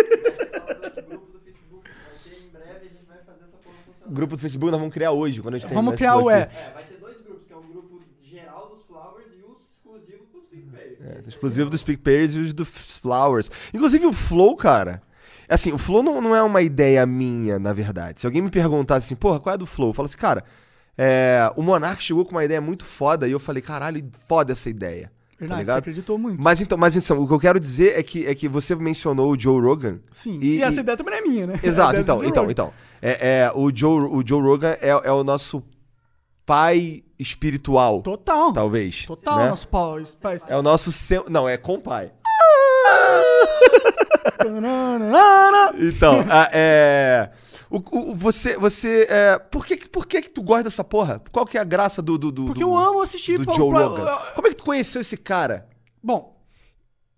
[1.09, 1.91] grupo do Facebook.
[1.91, 3.96] Vai ter em breve, a gente vai fazer essa porra O funcionar.
[4.11, 6.41] Grupo do Facebook nós vamos criar hoje, quando a gente Vamos criar o é.
[6.41, 10.25] É, vai ter dois grupos, que é um grupo geral dos Flowers e o exclusivo
[10.31, 11.01] pros PicPayers.
[11.01, 13.51] É, exclusivo dos PicPayers e os do Flowers.
[13.73, 15.03] Inclusive o Flow, cara.
[15.49, 18.21] Assim, o Flow não, não é uma ideia minha, na verdade.
[18.21, 19.91] Se alguém me perguntasse assim, porra, qual é do Flow?
[19.91, 20.45] Eu falo assim, cara,
[20.99, 24.69] é, o Monark chegou com uma ideia muito foda e eu falei, caralho, foda essa
[24.69, 25.11] ideia.
[25.39, 25.79] Tá Verdade, você ligado?
[25.79, 26.43] acreditou muito.
[26.43, 29.31] Mas então, mas então, o que eu quero dizer é que, é que você mencionou
[29.33, 29.99] o Joe Rogan.
[30.11, 31.61] Sim, E- e, essa e- ideia também é minha, né?
[31.63, 32.53] Exato, então, então, Rogan.
[32.53, 32.73] então.
[33.03, 35.63] É, é, o, Joe, o Joe Rogan é, é o nosso
[36.47, 38.53] pai espiritual, Total.
[38.53, 39.05] talvez.
[39.05, 39.49] Total, né?
[39.51, 39.69] nosso
[40.01, 40.91] isso faz- É o nosso.
[40.91, 41.23] Sem...
[41.29, 42.11] Não, é com pai.
[45.79, 46.21] Então,
[46.53, 47.31] é.
[47.93, 48.57] O, o- você.
[48.57, 51.23] você é, por que, por que que tu gosta dessa porra?
[51.33, 52.17] Qual que é a graça do.
[52.17, 53.39] do, do Porque do- eu amo assistir.
[53.39, 54.19] Do pra- Joe pra- Rogan.
[54.35, 55.69] Como é que tu conheceu esse cara?
[56.03, 56.41] Bom,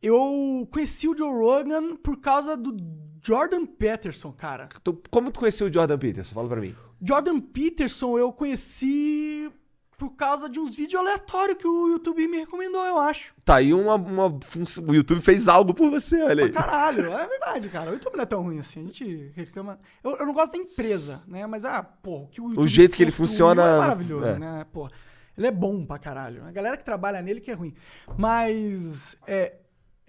[0.03, 2.77] eu conheci o Joe Rogan por causa do
[3.23, 4.69] Jordan Peterson, cara.
[4.83, 6.35] Tu- como tu conheceu o Jordan Peterson?
[6.35, 6.75] Fala pra mim.
[7.03, 9.51] Jordan Peterson eu conheci
[9.99, 13.35] por causa de uns vídeos aleatórios que o YouTube me recomendou, eu acho.
[13.45, 14.85] Tá aí uma, uma função.
[14.87, 16.53] O YouTube fez algo por você, olha aí.
[16.53, 17.91] Pra caralho, é verdade, cara.
[17.91, 18.81] O YouTube não é tão ruim assim.
[18.81, 19.81] A gente reclama.
[20.05, 21.45] Eu, eu não gosto da empresa, né?
[21.49, 24.39] Mas, ah, pô, o que o YouTube jeito que ele funciona, É maravilhoso, é.
[24.39, 24.65] né?
[24.73, 24.89] Pô,
[25.37, 26.45] ele é bom pra caralho.
[26.45, 27.75] A galera que trabalha nele que é ruim.
[28.17, 29.57] Mas, é.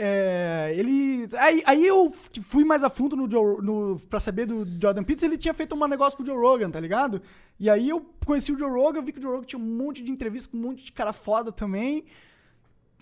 [0.02, 1.28] É, ele.
[1.38, 2.10] Aí, aí eu
[2.42, 5.26] fui mais a fundo no, Joe, no pra saber do Jordan Peterson.
[5.26, 7.22] Ele tinha feito um negócio com o Joe Rogan, tá ligado?
[7.60, 10.02] E aí eu conheci o Joe Rogan, vi que o Joe Rogan tinha um monte
[10.02, 12.06] de entrevista com um monte de cara foda também.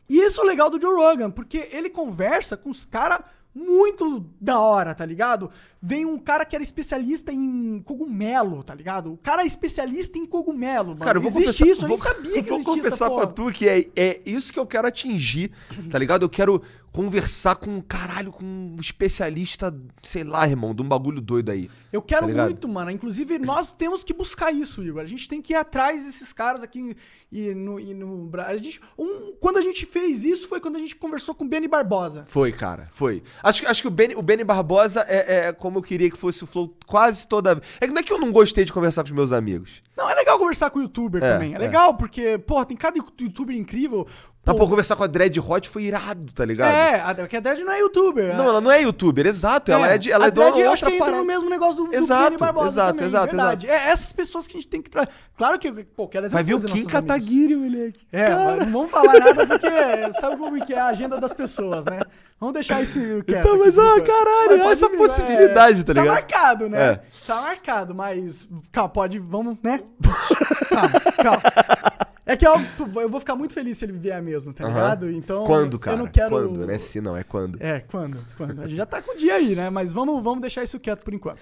[0.09, 3.19] E isso é o legal do Joe Rogan, porque ele conversa com os caras
[3.53, 5.51] muito da hora, tá ligado?
[5.87, 9.13] Vem um cara que era especialista em cogumelo, tá ligado?
[9.13, 10.99] O cara é especialista em cogumelo, mano.
[10.99, 13.15] Cara, eu vou Existe confessar, isso, eu vou, nem sabia que vou existia confessar essa
[13.15, 15.49] pra tu que é, é isso que eu quero atingir,
[15.89, 16.23] tá ligado?
[16.23, 16.61] Eu quero
[16.91, 21.69] conversar com um caralho, com um especialista, sei lá, irmão, de um bagulho doido aí.
[21.93, 22.89] Eu quero Tá muito, mano.
[22.91, 25.01] Inclusive, nós temos que buscar isso, Igor.
[25.01, 26.95] A gente tem que ir atrás desses caras aqui
[27.31, 28.53] e no, e no Brasil.
[28.55, 31.47] A gente, um, quando a gente fez isso foi quando a gente conversou com o
[31.47, 32.25] Benny Barbosa.
[32.27, 33.21] Foi, cara, foi.
[33.43, 36.17] Acho, que- acho que o Benny, o Benny Barbosa é, é como eu queria que
[36.17, 39.03] fosse o Flow quase toda É que não é que eu não gostei de conversar
[39.03, 39.81] com os meus amigos.
[39.95, 41.53] Não, é legal conversar com o youtuber É, também.
[41.53, 41.59] É é.
[41.59, 44.07] legal, porque, porra, tem cada youtuber incrível.
[44.47, 46.71] Tá, Pô, conversar com a Dread Hot foi irado, tá ligado?
[46.71, 48.33] É, a, porque a Dredd não é youtuber.
[48.33, 49.69] Não, ela não é youtuber, exato.
[49.69, 51.17] Ela é, de, ela a é de acho outra entra parada.
[51.17, 53.67] no mesmo negócio do, Exato, do Benny Barbosa exato, também, exato, verdade.
[53.67, 55.09] É essas pessoas que a gente tem que trazer.
[55.37, 56.85] Claro que, pô, quero até Vai ver o Kim.
[56.85, 58.07] Kataguiri, moleque.
[58.09, 61.83] É, mas não vamos falar nada porque sabe como que é a agenda das pessoas,
[61.83, 61.99] né?
[62.39, 63.45] Vamos deixar isso quieto.
[63.45, 66.13] Então, mas, ah, caralho, Mas essa vir, possibilidade, tá Está ligado?
[66.13, 66.81] marcado, né?
[66.81, 67.01] É.
[67.11, 69.81] Está marcado, mas calma, pode, vamos, né?
[70.69, 71.96] calma, calma.
[72.27, 72.53] É que eu,
[73.01, 75.09] eu vou ficar muito feliz se ele vier mesmo, tá ligado?
[75.09, 75.95] Então, Quando, cara?
[75.95, 76.29] eu não quero...
[76.29, 76.67] Quando?
[76.67, 77.57] Não é se não, é quando.
[77.61, 78.17] É, quando?
[78.35, 78.61] Quando?
[78.61, 79.69] A gente já tá com o dia aí, né?
[79.69, 81.39] Mas vamos, vamos deixar isso quieto por enquanto.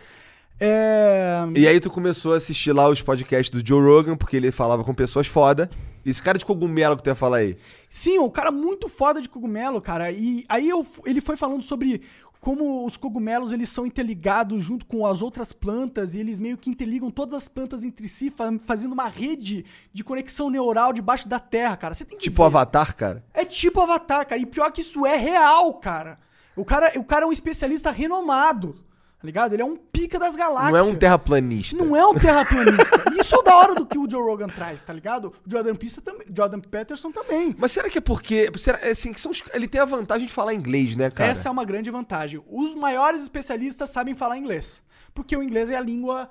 [0.60, 1.44] É...
[1.56, 4.84] E aí tu começou a assistir lá os podcasts do Joe Rogan, porque ele falava
[4.84, 5.70] com pessoas foda.
[6.06, 7.58] Esse cara de cogumelo que tu ia falar aí.
[7.90, 10.12] Sim, um cara muito foda de cogumelo, cara.
[10.12, 12.04] E aí eu, ele foi falando sobre
[12.46, 16.70] como os cogumelos eles são interligados junto com as outras plantas e eles meio que
[16.70, 21.40] interligam todas as plantas entre si, fa- fazendo uma rede de conexão neural debaixo da
[21.40, 21.96] terra, cara.
[21.96, 22.46] Você tem Tipo ver.
[22.46, 23.26] Avatar, cara.
[23.34, 24.40] É tipo Avatar, cara.
[24.40, 26.20] E pior que isso é real, cara.
[26.56, 28.76] O cara, o cara é um especialista renomado,
[29.24, 29.54] ligado?
[29.54, 30.72] Ele é um pica das galáxias.
[30.72, 31.84] Não é um terraplanista.
[31.84, 32.84] Não é um terraplanista.
[33.20, 35.34] Isso é da hora do que o Joe Rogan traz, tá ligado?
[35.46, 37.56] O Jordan, Pista também, Jordan Peterson também.
[37.58, 38.52] Mas será que é porque.
[38.58, 41.32] Será, é assim, que são os- ele tem a vantagem de falar inglês, né, cara?
[41.32, 42.44] Essa é uma grande vantagem.
[42.48, 44.82] Os maiores especialistas sabem falar inglês.
[45.14, 46.30] Porque o inglês é a língua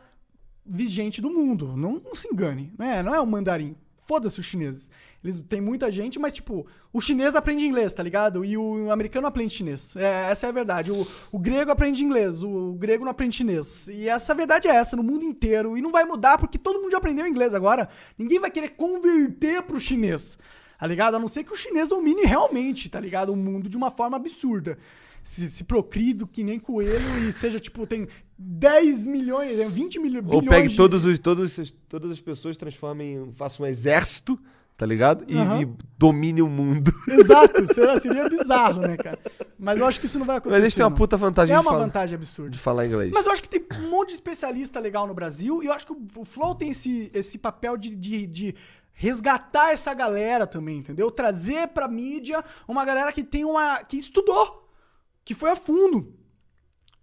[0.65, 1.77] vigente do mundo.
[1.77, 2.73] Não, não se engane.
[2.79, 3.77] Não é, não é o mandarim.
[4.07, 4.91] Foda-se os chineses.
[5.25, 8.45] Eles têm muita gente, mas, tipo, o chinês aprende inglês, tá ligado?
[8.45, 9.97] E o americano aprende chinês.
[9.97, 10.93] É, essa é a verdade.
[10.93, 13.89] O, o grego aprende inglês, o grego não aprende chinês.
[13.89, 15.79] E essa verdade é essa, no mundo inteiro.
[15.79, 17.89] E não vai mudar, porque todo mundo já aprendeu inglês agora.
[18.19, 20.39] Ninguém vai querer converter pro chinês.
[20.79, 21.15] Tá ligado?
[21.15, 23.33] A não ser que o chinês domine realmente, tá ligado?
[23.33, 24.77] O mundo de uma forma absurda.
[25.23, 28.07] Se, se procrie do que nem coelho e seja, tipo, tem
[28.39, 33.15] 10 milhões, 20 milho, Ou pegue de- todos os, todos, os- todas as pessoas, transformem,
[33.15, 34.39] em- faça um exército,
[34.77, 35.25] tá ligado?
[35.29, 35.63] E, Aham.
[35.63, 36.93] e domine o mundo.
[37.09, 39.19] Exato, será, seria bizarro, né, cara?
[39.59, 40.55] Mas eu acho que isso não vai acontecer.
[40.57, 42.51] Mas eles têm uma puta vantagem É uma falar, vantagem absurda.
[42.51, 43.13] de falar inglês.
[43.13, 45.87] Mas eu acho que tem um monte de especialista legal no Brasil e eu acho
[45.87, 48.55] que o, o Flow tem esse, esse papel de, de, de
[48.93, 51.11] resgatar essa galera também, entendeu?
[51.11, 53.83] Trazer pra mídia uma galera que tem uma.
[53.85, 54.69] que estudou,
[55.25, 56.13] que foi a fundo.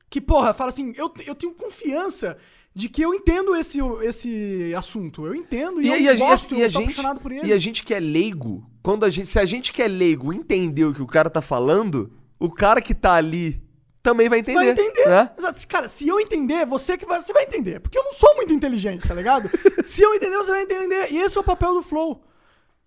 [0.09, 2.37] Que, porra, fala assim, eu, eu tenho confiança
[2.73, 5.25] de que eu entendo esse, esse assunto.
[5.25, 7.47] Eu entendo e, E, eu a, gosto, e, eu a tô gente, apaixonado por ele.
[7.47, 10.31] e a gente que é leigo, quando a gente, se a gente que é leigo
[10.33, 13.61] entender o que o cara tá falando, o cara que tá ali
[14.01, 14.57] também vai entender.
[14.57, 15.07] Vai entender.
[15.07, 15.31] Né?
[15.67, 17.79] Cara, se eu entender, você que vai, você vai entender.
[17.79, 19.49] Porque eu não sou muito inteligente, tá ligado?
[19.83, 21.11] se eu entender, você vai entender.
[21.11, 22.23] E esse é o papel do Flow.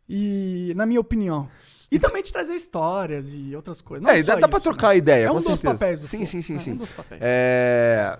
[0.08, 1.48] E, na minha opinião.
[1.90, 4.02] E também te trazer histórias e outras coisas.
[4.02, 4.96] Não É, dá, dá pra isso, trocar né?
[4.96, 5.72] ideia, É um com dos certeza.
[5.74, 6.72] papéis sim, sim, sim, É sim.
[6.72, 7.20] um dos papéis.
[7.22, 8.18] É...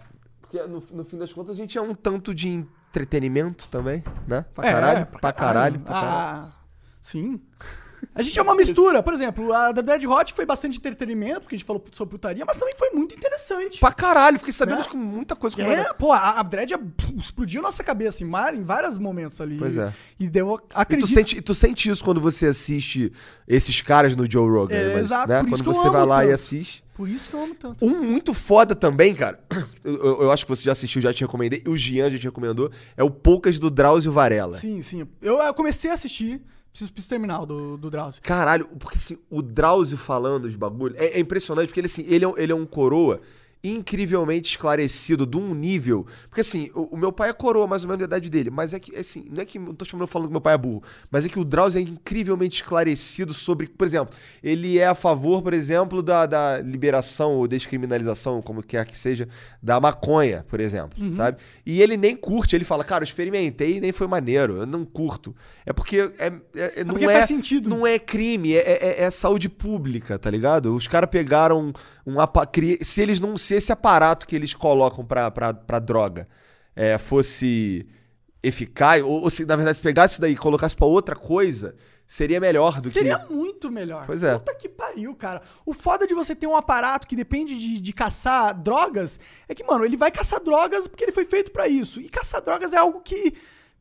[0.55, 4.45] Porque no, no fim das contas a gente é um tanto de entretenimento também, né?
[4.55, 6.17] Pra É, caralho, pra, caralho, pra caralho.
[6.17, 6.53] Ah,
[7.03, 7.41] sim.
[8.15, 9.03] A gente é uma mistura.
[9.03, 12.45] Por exemplo, a da Dead Hot foi bastante entretenimento, porque a gente falou sobre putaria,
[12.47, 13.81] mas também foi muito interessante.
[13.81, 14.83] Pra caralho, fiquei sabendo Né?
[14.85, 15.81] de que muita coisa era.
[15.83, 19.57] É, pô, a, a Dread pff, explodiu nossa cabeça em, mar, em vários momentos ali.
[19.59, 19.93] Pois é.
[20.21, 21.09] E deu, E tu acredito...
[21.09, 23.13] sente, e tu sente isso quando você assiste
[23.49, 25.45] esses caras no Joe Rogan, É, mas, exato, né?
[25.49, 26.35] Quando você vai lá e tanto.
[26.35, 26.85] assiste.
[26.95, 27.85] Por isso que eu amo tanto.
[27.85, 29.41] Um muito foda também, cara.
[29.85, 31.63] Eu, eu- eu acho que você já assistiu, já te recomendei.
[31.67, 32.71] E o Gian já te recomendou.
[32.97, 34.57] É o Poucas do Drauzio Varela.
[34.57, 35.07] Sim, sim.
[35.21, 36.41] Eu, eu comecei a assistir,
[36.75, 38.21] preciso, preciso terminar o do, do Drauzio.
[38.21, 42.25] Caralho, porque assim, o Drauzio falando os bagulho é, é impressionante, porque ele, assim, ele
[42.25, 43.21] é, ele é um coroa
[43.65, 46.07] incrivelmente esclarecido, de um nível.
[46.29, 48.51] Porque assim, o, o meu pai é coroa, mais ou menos da idade dele.
[48.51, 49.59] Mas é que, assim, não é que.
[49.59, 50.83] Não tô chamando falando que meu pai é burro.
[51.11, 53.67] Mas é que o Drauzio é incrivelmente esclarecido sobre.
[53.67, 58.87] Por exemplo, ele é a favor, por exemplo, da, da liberação ou descriminalização, como quer
[58.87, 59.29] que seja,
[59.63, 61.13] da maconha, por exemplo.
[61.15, 61.39] Sabe?
[61.65, 64.59] E ele nem curte, ele fala, cara, eu experimentei e nem foi maneiro.
[64.59, 65.35] Eu não curto.
[65.65, 67.71] É porque é, é- é- não porque é, faz sentido.
[67.71, 68.59] Não é crime, é,
[69.01, 70.75] é- é saúde pública, tá ligado?
[70.75, 71.73] Os caras pegaram
[72.07, 72.17] um
[72.83, 76.29] se eles não se esse aparato que eles colocam pra droga
[76.77, 77.87] é, fosse
[78.43, 81.75] eficaz ou, ou se na verdade se pegasse isso daí e colocasse pra outra coisa,
[82.07, 84.05] seria melhor do Seria que muito melhor.
[84.07, 84.35] Pois é.
[84.39, 85.41] Puta que pariu, cara.
[85.65, 89.65] O foda de você ter um aparato que depende de, de caçar drogas é que,
[89.65, 92.01] mano, ele vai caçar drogas porque ele foi feito pra isso.
[92.01, 93.35] E caçar drogas é algo que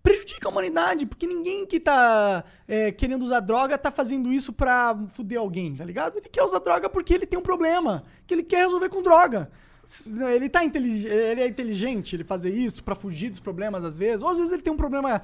[0.03, 4.95] prejudica a humanidade, porque ninguém que tá é, querendo usar droga tá fazendo isso pra
[5.11, 6.17] fuder alguém, tá ligado?
[6.17, 9.49] Ele quer usar droga porque ele tem um problema, que ele quer resolver com droga.
[9.87, 13.97] S- Ele, tá intelig- ele é inteligente, ele fazer isso pra fugir dos problemas às
[13.97, 15.21] vezes, ou às vezes ele tem um problema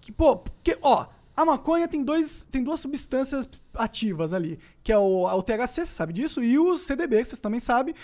[0.00, 1.06] que, pô, porque, ó,
[1.36, 5.86] a maconha tem, dois, tem duas substâncias ativas ali, que é o, o THC, você
[5.86, 7.94] sabe disso, e o CDB, que vocês também sabem,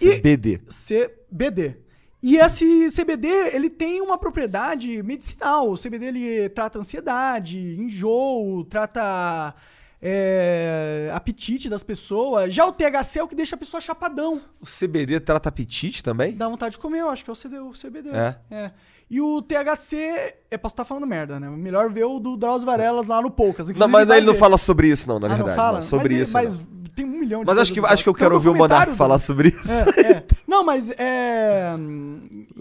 [0.00, 0.60] e- BD.
[0.68, 1.76] CBD.
[2.22, 5.70] E esse CBD, ele tem uma propriedade medicinal.
[5.70, 9.54] O CBD, ele trata ansiedade, enjoo, trata
[10.02, 12.52] é, apetite das pessoas.
[12.52, 14.40] Já o THC é o que deixa a pessoa chapadão.
[14.60, 16.34] O CBD trata apetite também?
[16.34, 18.10] Dá vontade de comer, eu acho que é o, CD, o CBD.
[18.50, 18.72] É?
[19.10, 21.48] E o THC, eu posso estar falando merda, né?
[21.48, 23.70] Melhor ver o do Drauzio Varelas lá no Poucas.
[23.70, 24.38] Não, mas ele não ver.
[24.38, 25.48] fala sobre isso não, na Ah, verdade.
[25.48, 25.74] não fala?
[25.76, 26.32] não, sobre mas, isso.
[26.34, 26.77] Mas não.
[26.98, 28.94] Tem um milhão de Mas acho que, acho que eu quero Tem ouvir o Monark
[28.94, 29.72] falar sobre isso.
[29.72, 30.24] é, é.
[30.46, 31.72] Não, mas é.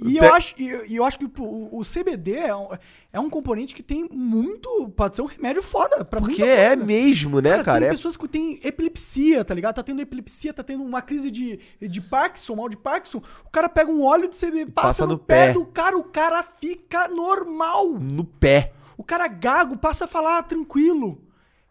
[0.03, 2.67] E Te- eu acho, e eu acho que o, o CBD é um,
[3.13, 4.89] é um componente que tem muito.
[4.95, 7.79] Pode ser um remédio foda pra Porque é mesmo, né, cara?
[7.79, 9.75] Tem É pessoas que têm epilepsia, tá ligado?
[9.75, 13.21] Tá tendo epilepsia, tá tendo uma crise de, de Parkinson, mal de Parkinson.
[13.45, 15.53] O cara pega um óleo de CBD, passa, Passa no, no pé pé.
[15.53, 17.89] do cara, o cara fica normal.
[17.99, 18.73] no pé.
[18.97, 21.21] O cara gago passa a falar tranquilo.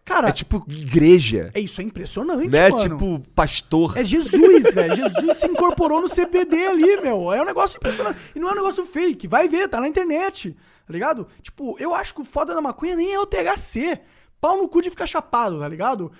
[0.07, 1.51] Cara, É tipo igreja.
[1.53, 2.71] é isso, é impressionante, Né?
[2.71, 2.83] mano.
[2.83, 3.99] Tipo pastor.
[3.99, 4.95] É Jesus, velho.
[4.97, 7.33] Jesus se incorporou no CBD ali, meu.
[7.33, 8.17] É um negócio impressionante.
[8.35, 9.27] E não é um negócio fake.
[9.27, 10.57] Vai ver, tá na internet.
[10.87, 11.27] Tá ligado?
[11.43, 13.99] Tipo, eu acho que o foda da maconha nem é o THC.
[14.41, 16.13] Pau no cu de ficar chapado, tá ligado?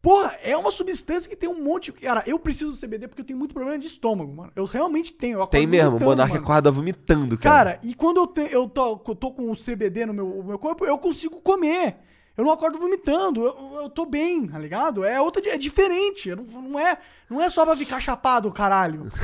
[0.00, 1.92] Porra, é uma substância que tem um monte.
[1.92, 4.52] Cara, eu preciso do CBD porque eu tenho muito problema de estômago, mano.
[4.56, 5.40] Eu realmente tenho.
[5.40, 6.22] Eu Tem mesmo, o mano.
[6.22, 7.72] acorda vomitando, cara.
[7.72, 10.58] Cara, e quando eu, te- eu, tô, eu tô com o CBD no meu, meu
[10.58, 11.96] corpo, eu consigo comer.
[12.36, 15.04] Eu não acordo vomitando, eu, eu tô bem, tá ligado?
[15.04, 16.98] É outra, é diferente, não, não é,
[17.30, 19.10] não é só pra ficar chapado, caralho.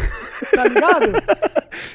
[0.55, 1.07] Tá ligado?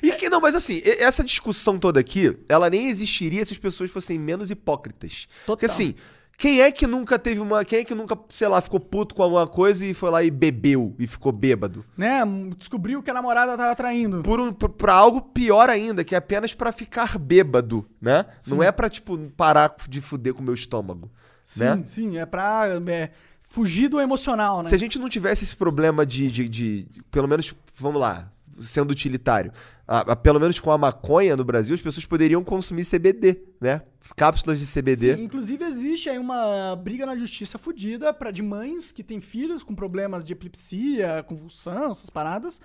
[0.01, 3.91] E que não, mas assim, essa discussão toda aqui, ela nem existiria se as pessoas
[3.91, 5.27] fossem menos hipócritas.
[5.45, 5.93] Porque assim,
[6.37, 7.65] quem é que nunca teve uma.
[7.65, 10.29] Quem é que nunca, sei lá, ficou puto com alguma coisa e foi lá e
[10.29, 11.83] bebeu e ficou bêbado?
[11.97, 12.21] né?
[12.55, 14.21] Descobriu que a namorada tava traindo.
[14.21, 18.25] Por um, por- pra algo pior ainda, que é apenas pra ficar bêbado, né?
[18.45, 21.11] Não é pra, tipo, parar de fuder com o meu estômago.
[21.43, 21.83] Sim, né?
[21.87, 23.09] sim, é pra é,
[23.41, 24.69] fugir do emocional, né?
[24.69, 28.29] Se a gente não tivesse esse problema de, de, de- pelo menos, vamos lá,
[28.59, 29.51] sendo utilitário,
[29.87, 33.83] a- a- pelo menos com a maconha no Brasil, as pessoas poderiam consumir CBD, né?
[34.15, 35.15] Cápsulas de CBD.
[35.15, 39.63] Sim, inclusive existe aí uma briga na justiça fodida pra, de mães que têm filhos
[39.63, 42.59] com problemas de epilepsia, convulsão, essas paradas.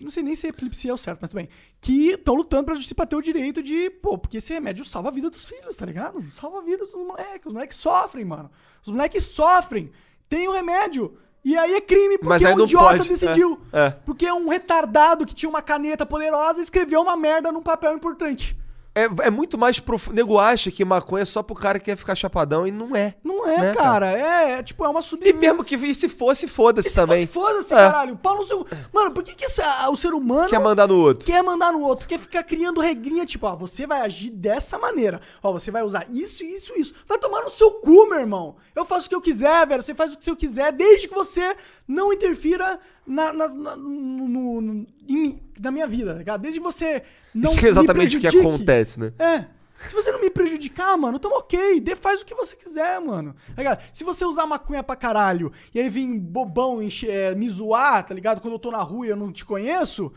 [0.00, 1.48] Não sei nem se epilepsia é o certo, mas tudo bem.
[1.80, 3.90] Que estão lutando pra justiça pra ter o direito de.
[3.90, 6.20] Pô, porque esse remédio salva a vida dos filhos, tá ligado?
[6.32, 7.46] Salva a vida dos moleques.
[7.46, 8.50] Os moleques sofrem, mano.
[8.84, 9.92] Os moleques sofrem.
[10.28, 11.16] Tem o remédio.
[11.44, 13.60] E aí é crime porque Mas aí um não idiota pode, decidiu.
[13.72, 13.90] é, é.
[14.04, 18.56] Porque um retardado que tinha uma caneta poderosa escreveu uma merda num papel importante.
[18.94, 20.14] É, é muito mais profundo.
[20.14, 23.14] Nego acha que maconha é só pro cara que quer ficar chapadão e não é.
[23.24, 24.12] Não é, Né, cara.
[24.12, 25.40] É, é, tipo, é uma E substância.
[25.40, 27.26] mesmo que e se fosse, foda-se se também.
[27.26, 27.76] fosse, foda-se, É.
[27.76, 28.16] caralho.
[28.18, 28.66] Pau no seu...
[28.92, 31.24] Mano, por que, que esse- a- o ser humano Quer mandar no outro.
[31.26, 32.06] quer mandar no outro?
[32.06, 35.22] Quer ficar criando regrinha, tipo, ó, você vai agir dessa maneira.
[35.42, 36.94] Ó, você vai usar isso, isso, isso.
[37.08, 38.56] Vai tomar no seu cu, meu irmão.
[38.76, 39.82] Eu faço o que eu quiser, velho.
[39.82, 41.56] Você faz o que você quiser, desde que você
[41.88, 46.40] não interfira na, na, na- no- no- em na minha vida, tá ligado?
[46.40, 47.02] Desde você
[47.34, 49.12] não que é exatamente o que acontece, né?
[49.18, 49.44] É.
[49.86, 51.80] Se você não me prejudicar, mano, tamo ok.
[51.80, 53.34] Dê, faz o que você quiser, mano.
[53.48, 53.82] Tá ligado?
[53.92, 58.14] Se você usar maconha pra caralho e aí vir bobão enche- é, me zoar, tá
[58.14, 58.40] ligado?
[58.40, 60.12] Quando eu tô na rua e eu não te conheço,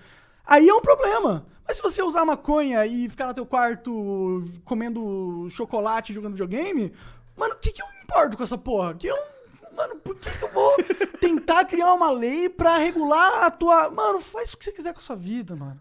[0.46, 1.48] aí é um problema.
[1.68, 6.94] Mas se você usar maconha e ficar no teu quarto comendo chocolate e jogando videogame,
[7.36, 8.94] mano, o que que eu importo com essa porra?
[8.94, 9.18] Que eu.
[9.76, 10.76] Mano, por que, que eu vou
[11.20, 13.90] tentar criar uma lei pra regular a tua.
[13.92, 15.80] Mano, faz o que você quiser com a sua vida, mano.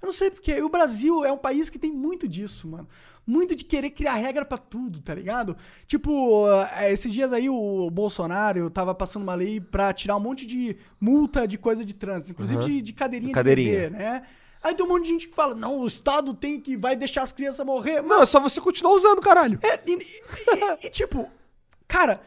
[0.00, 0.60] Eu não sei porque.
[0.62, 2.88] O Brasil é um país que tem muito disso, mano.
[3.26, 5.54] Muito de querer criar regra pra tudo, tá ligado?
[5.86, 6.46] Tipo,
[6.78, 10.76] eh, esses dias aí o Bolsonaro tava passando uma lei pra tirar um monte de
[10.98, 12.66] multa de coisa de trânsito, inclusive Uhum.
[12.66, 13.74] de, de cadeirinha, Cadeirinha.
[13.74, 14.22] de bebê, né?
[14.62, 17.22] Aí tem um monte de gente que fala, não, o Estado tem que, vai deixar
[17.22, 18.00] as crianças morrer.
[18.02, 19.58] Não, é só você continuar usando, caralho.
[19.62, 21.28] É, e, e- e, tipo,
[21.86, 22.20] cara,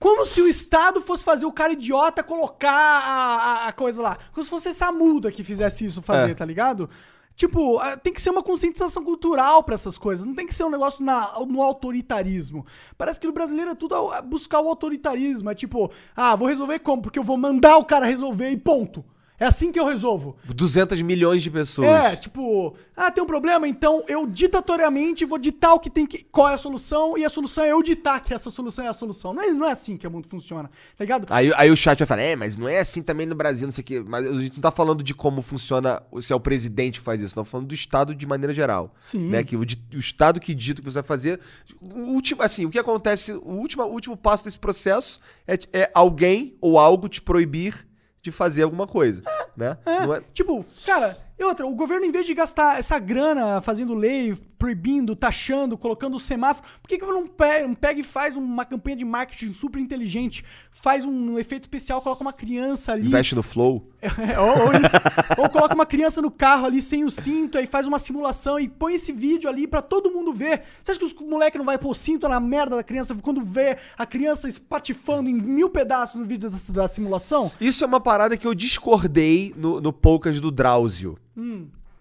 [0.00, 4.18] como se o Estado fosse fazer o cara idiota colocar a, a- a coisa lá.
[4.32, 6.34] Como se fosse essa multa que fizesse isso fazer, É.
[6.34, 6.90] tá ligado?
[7.36, 10.26] Tipo, tem que ser uma conscientização cultural pra essas coisas.
[10.26, 12.66] Não tem que ser um negócio na, no autoritarismo.
[12.98, 15.48] Parece que no brasileiro é tudo buscar o autoritarismo.
[15.50, 17.00] É tipo, ah, vou resolver como?
[17.00, 19.02] Porque eu vou mandar o cara resolver e ponto.
[19.40, 20.36] É assim que eu resolvo.
[20.44, 21.88] 200 milhões de pessoas.
[21.88, 26.22] É, tipo, ah, tem um problema, então eu ditatoriamente vou ditar o que tem que.
[26.24, 28.92] qual é a solução, e a solução é eu ditar que essa solução é a
[28.92, 29.32] solução.
[29.32, 31.26] Não é, não é assim que o mundo funciona, tá ligado?
[31.30, 33.72] Aí, aí o chat vai falar, é, mas não é assim também no Brasil, não
[33.72, 34.04] sei o quê.
[34.06, 37.22] Mas a gente não tá falando de como funciona, se é o presidente que faz
[37.22, 38.94] isso, não falando do Estado de maneira geral.
[38.98, 39.30] Sim.
[39.30, 39.42] Né?
[39.42, 41.40] Que o, o Estado que dita o que você vai fazer.
[41.80, 45.18] O último, assim, o que acontece, o último, o último passo desse processo
[45.48, 47.88] é, é alguém ou algo te proibir
[48.22, 49.22] de fazer alguma coisa.
[49.56, 49.76] né?
[49.84, 53.60] É, Não é- Tipo, cara, e outra, o governo, em vez de gastar essa grana
[53.62, 58.02] fazendo lei, proibindo, taxando, colocando o semáforo, por que, que não pe- não pega e
[58.02, 63.06] faz uma campanha de marketing super inteligente, faz um efeito especial, coloca uma criança ali.
[63.06, 63.88] Investe no flow.
[64.02, 64.96] É, ou, ou isso.
[65.38, 68.66] Ou coloca uma criança no carro ali sem o cinto, aí faz uma simulação e
[68.68, 70.62] põe esse vídeo ali pra todo mundo ver.
[70.82, 73.76] Você acha que os moleque não vai pôr cinto na merda da criança quando vê
[73.98, 77.52] a criança espatifando em mil pedaços no vídeo da, da simulação?
[77.60, 81.18] Isso é uma parada que eu discordei no, no Poucas do Drauzio.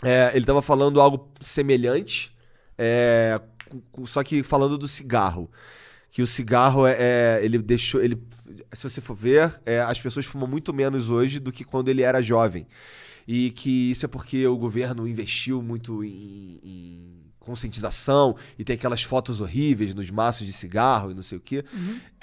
[0.04, 2.34] É, ele tava falando algo semelhante,
[2.78, 3.40] é,
[4.06, 5.50] só que falando do cigarro.
[6.12, 8.02] Que o cigarro é, é- ele deixou.
[8.02, 8.18] Ele,
[8.74, 12.02] se você for ver, é, as pessoas fumam muito menos hoje do que quando ele
[12.02, 12.66] era jovem.
[13.28, 19.04] E que isso é porque o governo investiu muito em, em conscientização e tem aquelas
[19.04, 21.64] fotos horríveis nos maços de cigarro e não sei o quê.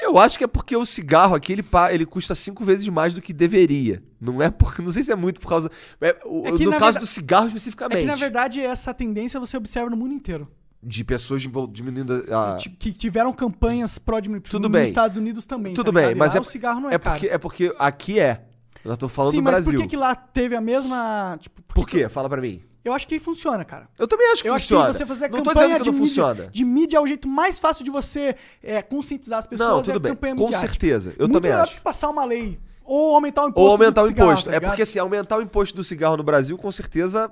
[0.01, 3.21] Eu acho que é porque o cigarro aqui ele, ele custa cinco vezes mais do
[3.21, 4.03] que deveria.
[4.21, 4.81] Não é porque.
[4.87, 5.71] Não sei se é muito por causa.
[6.01, 8.01] é, o- É que, no caso verda- do cigarro É especificamente.
[8.01, 10.49] que, na verdade, essa tendência você observa no mundo inteiro.
[10.83, 12.57] De pessoas diminu- diminuindo a.
[12.57, 14.87] Que tiveram campanhas pró-diminuição Tudo nos bem.
[14.87, 15.75] Estados Unidos também.
[15.75, 17.17] Tudo tá bem, mas lá é, o cigarro não é, é caro.
[17.19, 18.45] porque é porque aqui é.
[18.85, 19.73] Eu tô falando Sim, do mas Brasil.
[19.73, 21.37] por que, que lá teve a mesma.
[21.41, 22.09] Tipo, Por quê?
[22.09, 22.63] Fala pra mim.
[22.89, 23.89] Eu acho que funciona, cara.
[23.99, 24.85] Eu também acho que Eu funciona.
[24.85, 26.47] acho que você fazer não campanha dizendo que de, mídia, funciona.
[26.53, 29.69] de mídia é o jeito mais fácil de você é, conscientizar as pessoas.
[29.69, 30.15] Não, é tudo a bem.
[30.17, 30.61] Com midiática.
[30.61, 31.11] certeza.
[31.19, 31.75] Eu Muito também acho.
[31.75, 32.59] que passar uma lei.
[32.85, 34.51] Ou aumentar o imposto Ou aumentar do o cigarro, imposto.
[34.51, 37.29] tá é porque assim, aumentar o imposto do cigarro no Brasil, com certeza,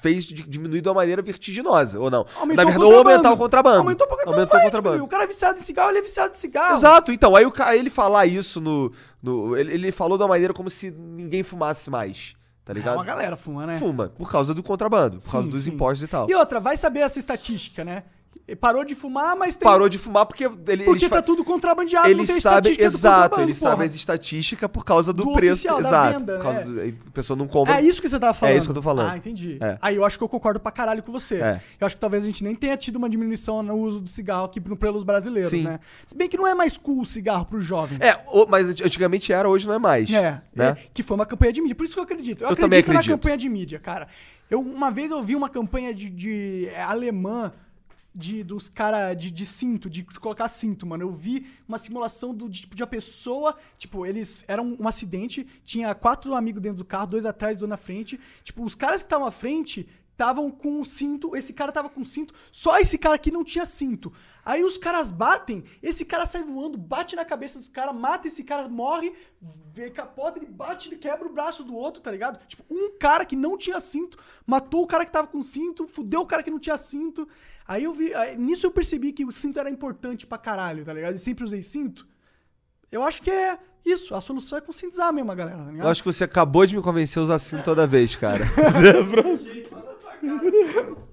[0.00, 2.26] fez di- diminuir de uma maneira vertiginosa, ou não?
[2.34, 3.78] Aumentou Na verdade, ou aumentar o contrabando.
[3.78, 4.94] Aumentou, o- não Aumentou o contrabando.
[4.96, 5.06] diminuir.
[5.06, 6.74] O cara é viciado em cigarro, ele é viciado em cigarro.
[6.74, 8.90] Exato, então, aí o cara, ele falar isso no.
[9.22, 12.34] no ele, ele falou de uma maneira como se ninguém fumasse mais.
[12.66, 12.96] Tá É, ligado?
[12.96, 13.78] uma galera fuma, né?
[13.78, 15.70] Fuma, por causa do contrabando, por causa Sim, dos sim.
[15.70, 16.28] impostos e tal.
[16.28, 18.02] E outra, vai saber essa estatística, né?
[18.60, 19.66] Parou de fumar, mas tem.
[19.68, 23.70] Parou de fumar porque ele, Porque tá fa- tudo contrabandeado, estatística do exato, eles porra.
[23.72, 25.52] sabem as estatísticas por causa do, Do preço.
[25.68, 26.18] oficial, da exato.
[26.18, 26.90] venda, por causa né?
[26.92, 27.74] do, a pessoa não compra.
[27.76, 28.54] É isso que você tava falando.
[28.54, 29.10] É isso que eu tô falando.
[29.10, 29.58] Ah, entendi.
[29.60, 29.78] É.
[29.82, 31.36] Aí eu acho que eu concordo pra caralho com você.
[31.36, 31.60] É.
[31.80, 34.44] Eu acho que talvez a gente nem tenha tido uma diminuição no uso do cigarro
[34.44, 35.62] aqui pelos brasileiros, Sim.
[35.64, 35.80] né?
[36.06, 37.98] Se bem que não é mais cool o cigarro pro jovem.
[38.00, 38.16] É,
[38.48, 40.12] mas antigamente era, hoje não é mais.
[40.12, 40.68] É, né?
[40.68, 41.74] é, que foi uma campanha de mídia.
[41.74, 42.42] Por isso que eu acredito.
[42.42, 43.10] Eu, Eu acredito, também na acredito.
[43.12, 44.06] campanha de mídia, cara.
[44.48, 47.52] Eu, uma vez eu vi uma campanha de, de é, alemã
[48.16, 51.04] de, dos cara de, de cinto, de, de colocar cinto, mano.
[51.04, 55.46] Eu vi uma simulação do, de, tipo, de uma pessoa, tipo, eles eram um acidente,
[55.64, 58.18] tinha quatro amigos dentro do carro, dois atrás, dois na frente.
[58.42, 59.86] Tipo, os caras que estavam à frente
[60.16, 64.10] estavam com cinto, esse cara tava com cinto, só esse cara aqui não tinha cinto.
[64.42, 68.42] Aí os caras batem, esse cara sai voando, bate na cabeça dos caras, mata esse
[68.42, 69.12] cara, morre,
[69.74, 72.38] vê, capota, ele bate, ele quebra o braço do outro, tá ligado?
[72.46, 76.22] Tipo, um cara que não tinha cinto, matou o cara que tava com cinto, fudeu
[76.22, 77.28] o cara que não tinha cinto.
[77.68, 80.92] Aí eu vi, aí, nisso eu percebi que o cinto era importante pra caralho, tá
[80.92, 81.16] ligado?
[81.16, 82.06] E sempre usei cinto.
[82.90, 85.86] Eu acho que é isso, a solução é conscientizar mesmo a galera, tá ligado?
[85.86, 88.44] Eu acho que você acabou de me convencer a usar cinto toda vez, cara.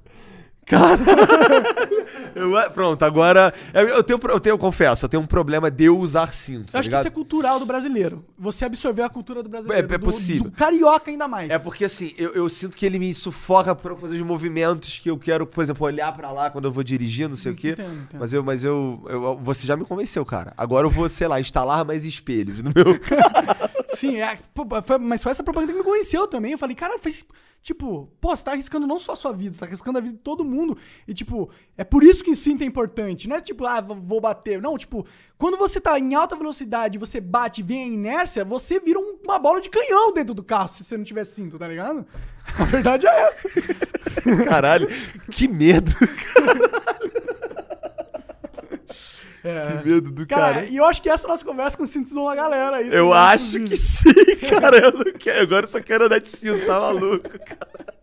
[0.66, 1.00] Cara.
[2.36, 3.54] Eu- pronto, agora.
[3.74, 6.70] Eu, eu tenho, eu tenho, eu confesso, eu tenho um problema de eu usar cinto.
[6.70, 7.02] Eu tá acho que ligado?
[7.02, 8.26] isso é cultural do brasileiro.
[8.38, 9.88] Você absorveu a cultura do brasileiro.
[9.92, 10.46] É- é do- possível.
[10.46, 11.50] Do carioca ainda mais.
[11.50, 15.00] É porque assim, eu, eu sinto que ele me sufoca pra eu fazer os movimentos
[15.00, 17.56] que eu quero, por exemplo, olhar pra lá quando eu vou dirigir, não sei o
[17.56, 17.72] quê.
[17.72, 18.20] Entendo, entendo.
[18.20, 20.54] Mas eu, mas eu, eu- você já me convenceu, cara.
[20.58, 23.70] Agora eu vou, sei lá, instalar mais espelhos no meu carro.
[23.96, 26.52] Sim, é, pô, foi- mas foi essa propaganda que me convenceu também.
[26.54, 27.24] Eu falei, cara, faz.
[27.62, 30.16] Tipo, pô, você tá arriscando não só a sua vida, você tá arriscando a vida
[30.18, 30.78] de todo mundo.
[31.08, 33.26] E, tipo, é por isso que o cinto é importante.
[33.30, 34.62] Não é tipo, ah, vou- bater.
[34.62, 35.06] Não, tipo,
[35.38, 39.18] quando você tá em alta velocidade, você bate e vem a inércia, você vira um-
[39.24, 42.06] uma bola de canhão dentro do carro se você não tiver cinto, tá ligado?
[42.60, 43.48] A verdade é essa.
[44.44, 44.90] Caralho,
[45.32, 45.90] que medo.
[49.44, 49.78] É.
[49.82, 50.66] Que medo do Cara, cara.
[50.68, 52.88] e eu acho que essa nossa conversa com o cinto zoou uma galera aí.
[52.88, 54.14] Eu também, acho que sim,
[54.50, 54.78] cara.
[54.78, 55.42] Eu não quero.
[55.42, 57.94] Agora eu só quero andar de cinto, tá maluco, cara.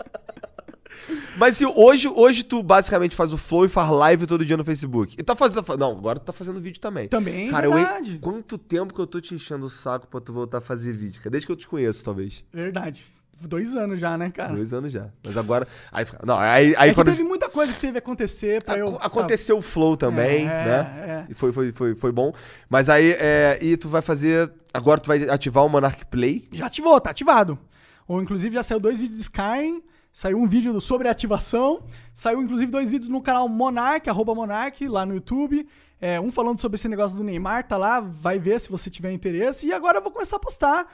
[1.37, 5.17] Mas hoje, hoje tu basicamente faz o flow e faz live todo dia no Facebook.
[5.19, 5.65] E tá fazendo.
[5.79, 7.09] Não, agora tu tá fazendo vídeo também.
[7.09, 8.19] Também, Cara, eu, verdade.
[8.21, 11.19] quanto tempo que eu tô te enchendo o saco pra tu voltar a fazer vídeo?
[11.21, 11.31] cara?
[11.31, 12.45] Desde que eu te conheço, talvez.
[12.53, 13.05] Verdade.
[13.41, 14.53] Dois anos já, né, cara?
[14.55, 15.09] Dois anos já.
[15.25, 15.67] Mas agora.
[15.91, 17.07] Aí, não, aí, aí é quando.
[17.09, 18.89] teve muita coisa que teve que acontecer pra eu...
[18.97, 21.27] Aco- Aconteceu o flow também, É, né?
[21.27, 21.33] é.
[21.33, 22.33] E foi, foi, foi, foi bom.
[22.69, 24.53] Mas aí, é, e tu vai fazer.
[24.73, 26.49] Agora tu vai ativar o Monarch Play.
[26.53, 27.59] Já ativou, tá ativado.
[28.07, 29.83] Ou inclusive já saiu dois vídeos de Skyrim,
[30.13, 31.83] saiu um vídeo sobre ativação,
[32.13, 35.67] saiu inclusive dois vídeos no canal Monark, arroba Monark, lá no YouTube.
[36.01, 39.13] É, um falando sobre esse negócio do Neymar, tá lá, vai ver se você tiver
[39.13, 39.67] interesse.
[39.67, 40.87] E agora eu vou começar a postar.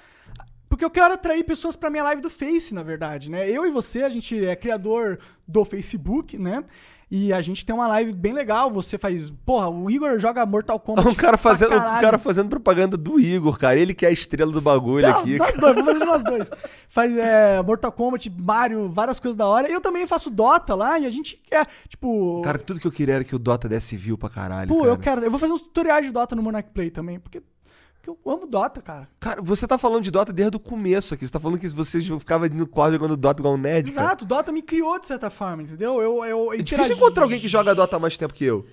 [0.69, 3.49] Porque eu quero atrair pessoas pra minha live do Face, na verdade, né?
[3.49, 6.64] Eu e você, a gente é criador do Facebook, né?
[7.09, 8.69] E a gente tem uma live bem legal.
[8.73, 9.33] Você faz.
[9.45, 11.07] Porra, o Igor joga Mortal Kombat.
[11.07, 13.79] Um cara, fazendo, um cara fazendo propaganda do Igor, cara.
[13.79, 15.37] Ele que é a estrela do bagulho Não, aqui.
[15.37, 16.51] Nós dois, vamos fazer nós dois.
[16.89, 19.71] Faz é, Mortal Kombat, Mario, várias coisas da hora.
[19.71, 22.43] Eu também faço Dota lá e a gente quer, tipo.
[22.43, 24.69] Cara, tudo que eu queria era que o Dota desse view pra caralho.
[24.69, 24.91] pô, cara.
[24.91, 25.25] eu quero.
[25.25, 27.41] Eu vou fazer uns tutoriais de Dota no Monarch Play também, porque,
[28.15, 29.09] porque eu amo Dota, cara.
[29.19, 31.27] Cara, você tá falando de Dota desde o começo aqui.
[31.27, 34.07] Você tá falando que você ficava no quarto jogando Dota igual um nerd, cara.
[34.07, 36.01] Exato, Dota me criou de certa forma, entendeu?
[36.01, 38.65] Eu, eu É difícil interagi- encontrar alguém que joga Dota há mais tempo que eu.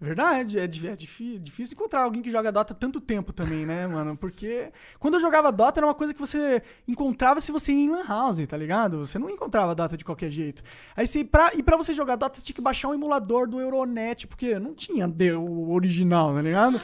[0.00, 4.16] Verdade, é, é difí- difícil encontrar alguém que joga Dota tanto tempo também, né, mano?
[4.16, 4.70] Porque
[5.00, 8.04] quando eu jogava Dota era uma coisa que você encontrava se você ia em Lan
[8.06, 9.04] House, tá ligado?
[9.04, 10.62] Você não encontrava Dota de qualquer jeito.
[10.96, 13.58] Aí se, pra, e pra você jogar Dota você tinha que baixar um emulador do
[13.60, 16.80] Euronet, porque não tinha o original, tá ligado?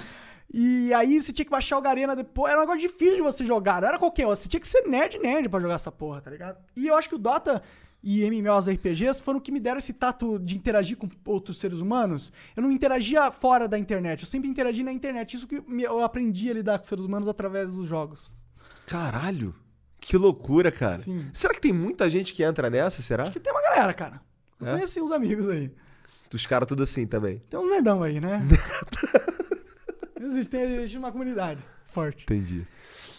[0.52, 2.50] E aí você tinha que baixar o Garena depois.
[2.52, 3.80] Era um negócio difícil de você jogar.
[3.80, 4.26] Não era qualquer.
[4.26, 6.58] Você tinha que ser nerd nerd pra jogar essa porra, tá ligado?
[6.76, 7.62] E eu acho que o Dota
[8.02, 12.32] e MMORPGs foram o que me deram esse tato de interagir com outros seres humanos.
[12.54, 14.20] Eu não interagia fora da internet.
[14.20, 15.34] Eu sempre interagi na internet.
[15.36, 18.36] Isso que eu aprendi a lidar com seres humanos através dos jogos.
[18.86, 19.54] Caralho.
[19.98, 20.98] Que loucura, cara.
[20.98, 21.26] Sim.
[21.32, 23.24] Será que tem muita gente que entra nessa, será?
[23.24, 24.20] Porque tem uma galera, cara.
[24.60, 24.72] Eu É?
[24.74, 25.72] conheci uns amigos aí.
[26.30, 27.42] Dos caras tudo assim também.
[27.48, 28.46] Tem uns nerdão aí, né?
[30.26, 32.22] existe, tem, existe uma comunidade forte.
[32.24, 32.66] Entendi.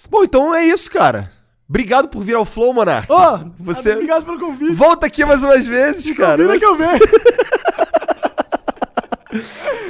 [0.10, 1.32] Bom, então é isso, cara.
[1.68, 3.12] Obrigado por vir ao Flow, Monark.
[3.12, 4.74] Ô, Você- obrigado pelo convite.
[4.74, 6.38] Volta aqui mais umas vezes, cara.
[6.44, 7.00] Convida que eu venho.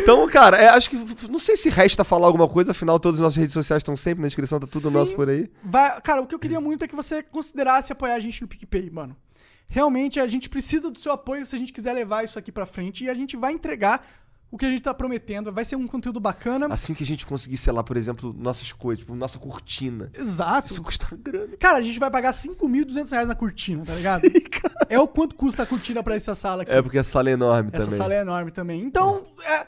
[0.01, 0.95] Então, cara, é, acho que.
[1.29, 4.21] Não sei se resta falar alguma coisa, afinal, todas as nossas redes sociais estão sempre
[4.21, 4.93] na descrição, tá tudo Sim.
[4.93, 5.49] nosso por aí.
[5.63, 8.47] Vai- cara, o que eu queria muito é que você considerasse apoiar a gente no
[8.47, 9.15] PicPay, mano.
[9.67, 12.65] Realmente, a gente precisa do seu apoio se a gente quiser levar isso aqui pra
[12.65, 13.03] frente.
[13.03, 14.05] E a gente vai entregar
[14.51, 15.51] o que a gente tá prometendo.
[15.51, 16.67] Vai ser um conteúdo bacana.
[16.69, 20.09] Assim que a gente conseguir, sei lá, por exemplo, nossas coisas, tipo, nossa cortina.
[20.13, 20.67] Exato.
[20.67, 21.57] Isso custa grana.
[21.57, 24.21] Cara, a gente vai pagar 5.200 reais na cortina, tá ligado?
[24.21, 24.73] Sim, cara.
[24.89, 26.71] É o quanto custa a cortina pra essa sala aqui.
[26.71, 27.97] É porque a sala é enorme Essa também.
[27.97, 28.81] sala é enorme também.
[28.81, 29.67] Então, é,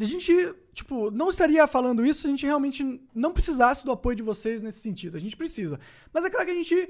[0.00, 0.32] a gente,
[0.72, 4.62] tipo, não estaria falando isso se a gente realmente não precisasse do apoio de vocês
[4.62, 5.16] nesse sentido.
[5.16, 5.80] A gente precisa.
[6.12, 6.88] Mas é claro que a gente.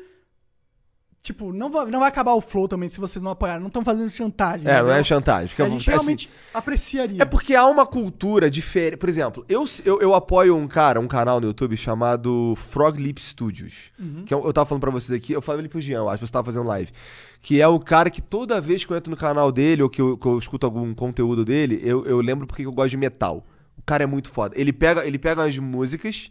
[1.22, 3.60] Tipo, não vai, não vai acabar o flow também se vocês não apoiarem.
[3.60, 4.66] Não estão fazendo chantagem.
[4.66, 5.04] É, não é entendeu?
[5.04, 5.48] chantagem.
[5.48, 7.22] Fica, A gente assim, realmente apreciaria.
[7.22, 8.96] É porque há uma cultura diferente.
[8.96, 13.20] Por exemplo, eu, eu, eu apoio um cara, um canal no YouTube chamado Frog Lip
[13.20, 13.92] Studios.
[13.98, 14.24] Uhum.
[14.24, 16.32] Que eu, eu tava falando pra vocês aqui, eu falei pro Jean, eu acho, você
[16.32, 16.90] tava fazendo live.
[17.42, 20.00] Que é o cara que toda vez que eu entro no canal dele ou que
[20.00, 23.46] eu, que eu escuto algum conteúdo dele, eu, eu lembro porque eu gosto de metal.
[23.76, 24.58] O cara é muito foda.
[24.58, 26.30] Ele pega, ele pega as músicas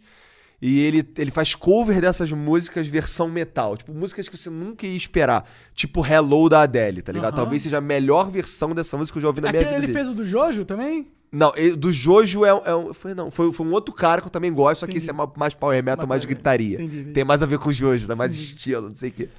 [0.62, 3.78] E ele, ele faz cover dessas músicas versão metal.
[3.78, 5.50] Tipo, músicas que você nunca ia esperar.
[5.74, 7.36] Tipo Hello da Adele, tá ligado?
[7.36, 9.86] Talvez seja a melhor versão dessa música que eu já ouvi na minha Aquele, vida.
[9.86, 9.94] ele dele.
[9.94, 11.08] fez o do Jojo também?
[11.32, 12.94] Não, ele- do Jojo é, é um.
[12.94, 15.04] Foi, não, foi, foi um outro cara que eu também gosto, só que Entendi.
[15.06, 16.76] esse é ma- mais power metal, Mais mais gritaria.
[16.76, 17.12] Entendi, entendi.
[17.14, 19.30] Tem mais a ver com o Jojo, dá mais estilo, não sei o quê.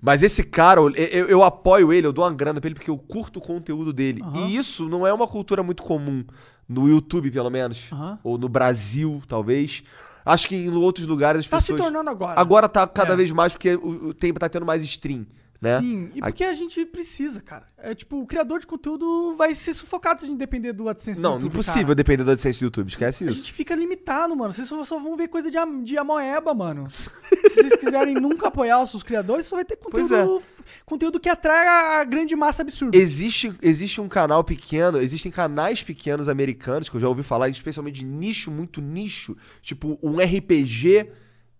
[0.00, 0.90] Mas esse cara, eu,
[1.26, 4.22] eu- apoio ele, eu dou uma grana pra ele porque eu curto o conteúdo dele.
[4.22, 4.46] Aham.
[4.46, 6.24] E isso não é uma cultura muito comum.
[6.66, 7.88] No YouTube, pelo menos.
[7.92, 8.18] Aham.
[8.24, 9.82] Ou no Brasil, talvez.
[10.24, 11.82] Acho que em outros lugares as Tá se pessoas.
[11.82, 12.40] tornando agora.
[12.40, 13.16] Agora tá cada É.
[13.16, 15.26] vez mais porque o, o tempo tá tendo mais stream,
[15.62, 15.78] né?
[15.80, 17.66] Sim, e porque a gente precisa, cara.
[17.76, 21.20] É tipo, o criador de conteúdo vai ser sufocado se a gente depender do AdSense
[21.20, 21.94] do Não, YouTube, impossível cara.
[21.94, 23.40] depender da AdSense do YouTube, esquece A isso.
[23.40, 24.52] gente fica limitado, mano.
[24.52, 26.90] Vocês só, só vão ver coisa de, de amoeba, mano.
[26.90, 27.08] Se
[27.54, 30.18] vocês quiserem nunca apoiar os seus criadores, só vai ter Pois é.
[30.20, 30.44] conteúdo,
[30.86, 31.66] conteúdo que atrai
[32.00, 32.96] a grande massa absurda.
[32.96, 38.00] Existe, existe um canal pequeno, existem canais pequenos americanos que eu já ouvi falar, especialmente
[38.00, 41.10] de nicho, muito nicho, tipo um RPG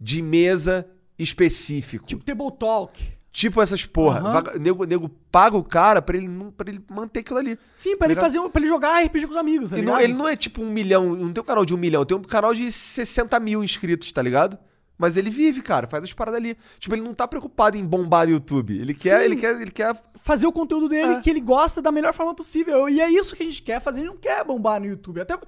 [0.01, 0.89] de mesa
[1.19, 2.07] específico.
[2.07, 3.20] Tipo Table Talk.
[3.33, 4.19] Tipo essas porra.
[4.21, 4.31] Aham.
[4.33, 7.57] Vaga- nego, nego paga o cara pra ele, não, pra ele manter aquilo ali.
[7.77, 8.25] Sim, pra ele Ligado?
[8.25, 10.35] fazer, um- pra ele jogar RPG com os amigos, tá Ele não, ele não é
[10.35, 13.39] tipo um milhão, não tem um canal de um milhão, tem um canal de 60
[13.39, 14.59] mil inscritos, tá ligado?
[14.99, 16.57] Mas ele vive, cara, faz as paradas ali.
[16.79, 18.79] Tipo, ele não tá preocupado em bombar no YouTube.
[18.79, 19.95] Ele quer, ele quer, ele quer.
[20.23, 21.21] fazer o conteúdo dele É.
[21.21, 22.87] que ele gosta da melhor forma possível.
[22.89, 24.01] E é isso que a gente quer fazer.
[24.01, 25.19] A gente não quer bombar no YouTube.
[25.21, 25.39] Até,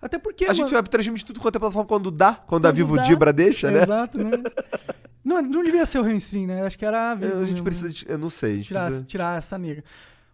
[0.00, 0.46] até porque.
[0.46, 2.96] A gente mano, vai transmitir tudo quanto é plataforma quando dá, quando, a quando Vivo
[2.96, 3.82] dá- Dibra deixa, né?
[3.82, 4.30] Exato, né?
[5.24, 6.64] não, não devia ser o Reinstream, né?
[6.66, 7.64] Acho que era a Eu- a gente mesmo.
[7.64, 9.04] precisa de, eu não sei, tirar, precisa...
[9.04, 9.84] tirar essa nega.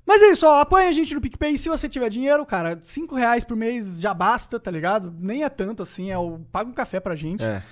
[0.07, 0.61] Mas é isso, ó.
[0.61, 1.59] Apoia a gente no PicPay.
[1.59, 5.15] Se você tiver dinheiro, cara, 5 reais por mês já basta, tá ligado?
[5.21, 6.11] Nem é tanto assim.
[6.11, 7.45] É o, paga um café pra gente.
[7.45, 7.63] É.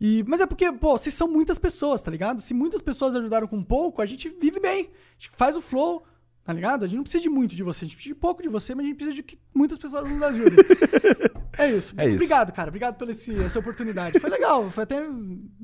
[0.00, 2.40] E, mas é porque, pô, vocês são muitas pessoas, tá ligado?
[2.40, 4.84] Se muitas pessoas ajudaram com pouco, a gente vive bem.
[4.84, 6.04] A gente faz o flow,
[6.50, 6.84] tá ligado?
[6.84, 8.74] A gente não precisa de muito de você, a gente precisa de pouco de você,
[8.74, 10.58] mas a gente precisa de que muitas pessoas nos ajudem.
[11.56, 11.94] é isso.
[11.96, 12.14] É isso.
[12.16, 12.68] Obrigado, cara.
[12.68, 14.18] Obrigado pela esse- essa oportunidade.
[14.18, 14.68] Foi legal.
[14.70, 15.00] Foi até.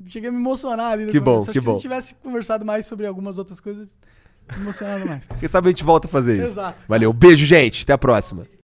[0.07, 1.07] Cheguei a me emocionar ali.
[1.07, 1.39] Que bom.
[1.39, 1.73] Acho que Se a bom.
[1.73, 3.95] gente tivesse conversado mais sobre algumas outras coisas,
[4.57, 5.27] emocionado mais.
[5.41, 6.53] Quem sabe a gente volta a fazer isso.
[6.53, 6.85] Exato.
[6.87, 7.83] Valeu, beijo, gente.
[7.83, 8.47] Até a próxima.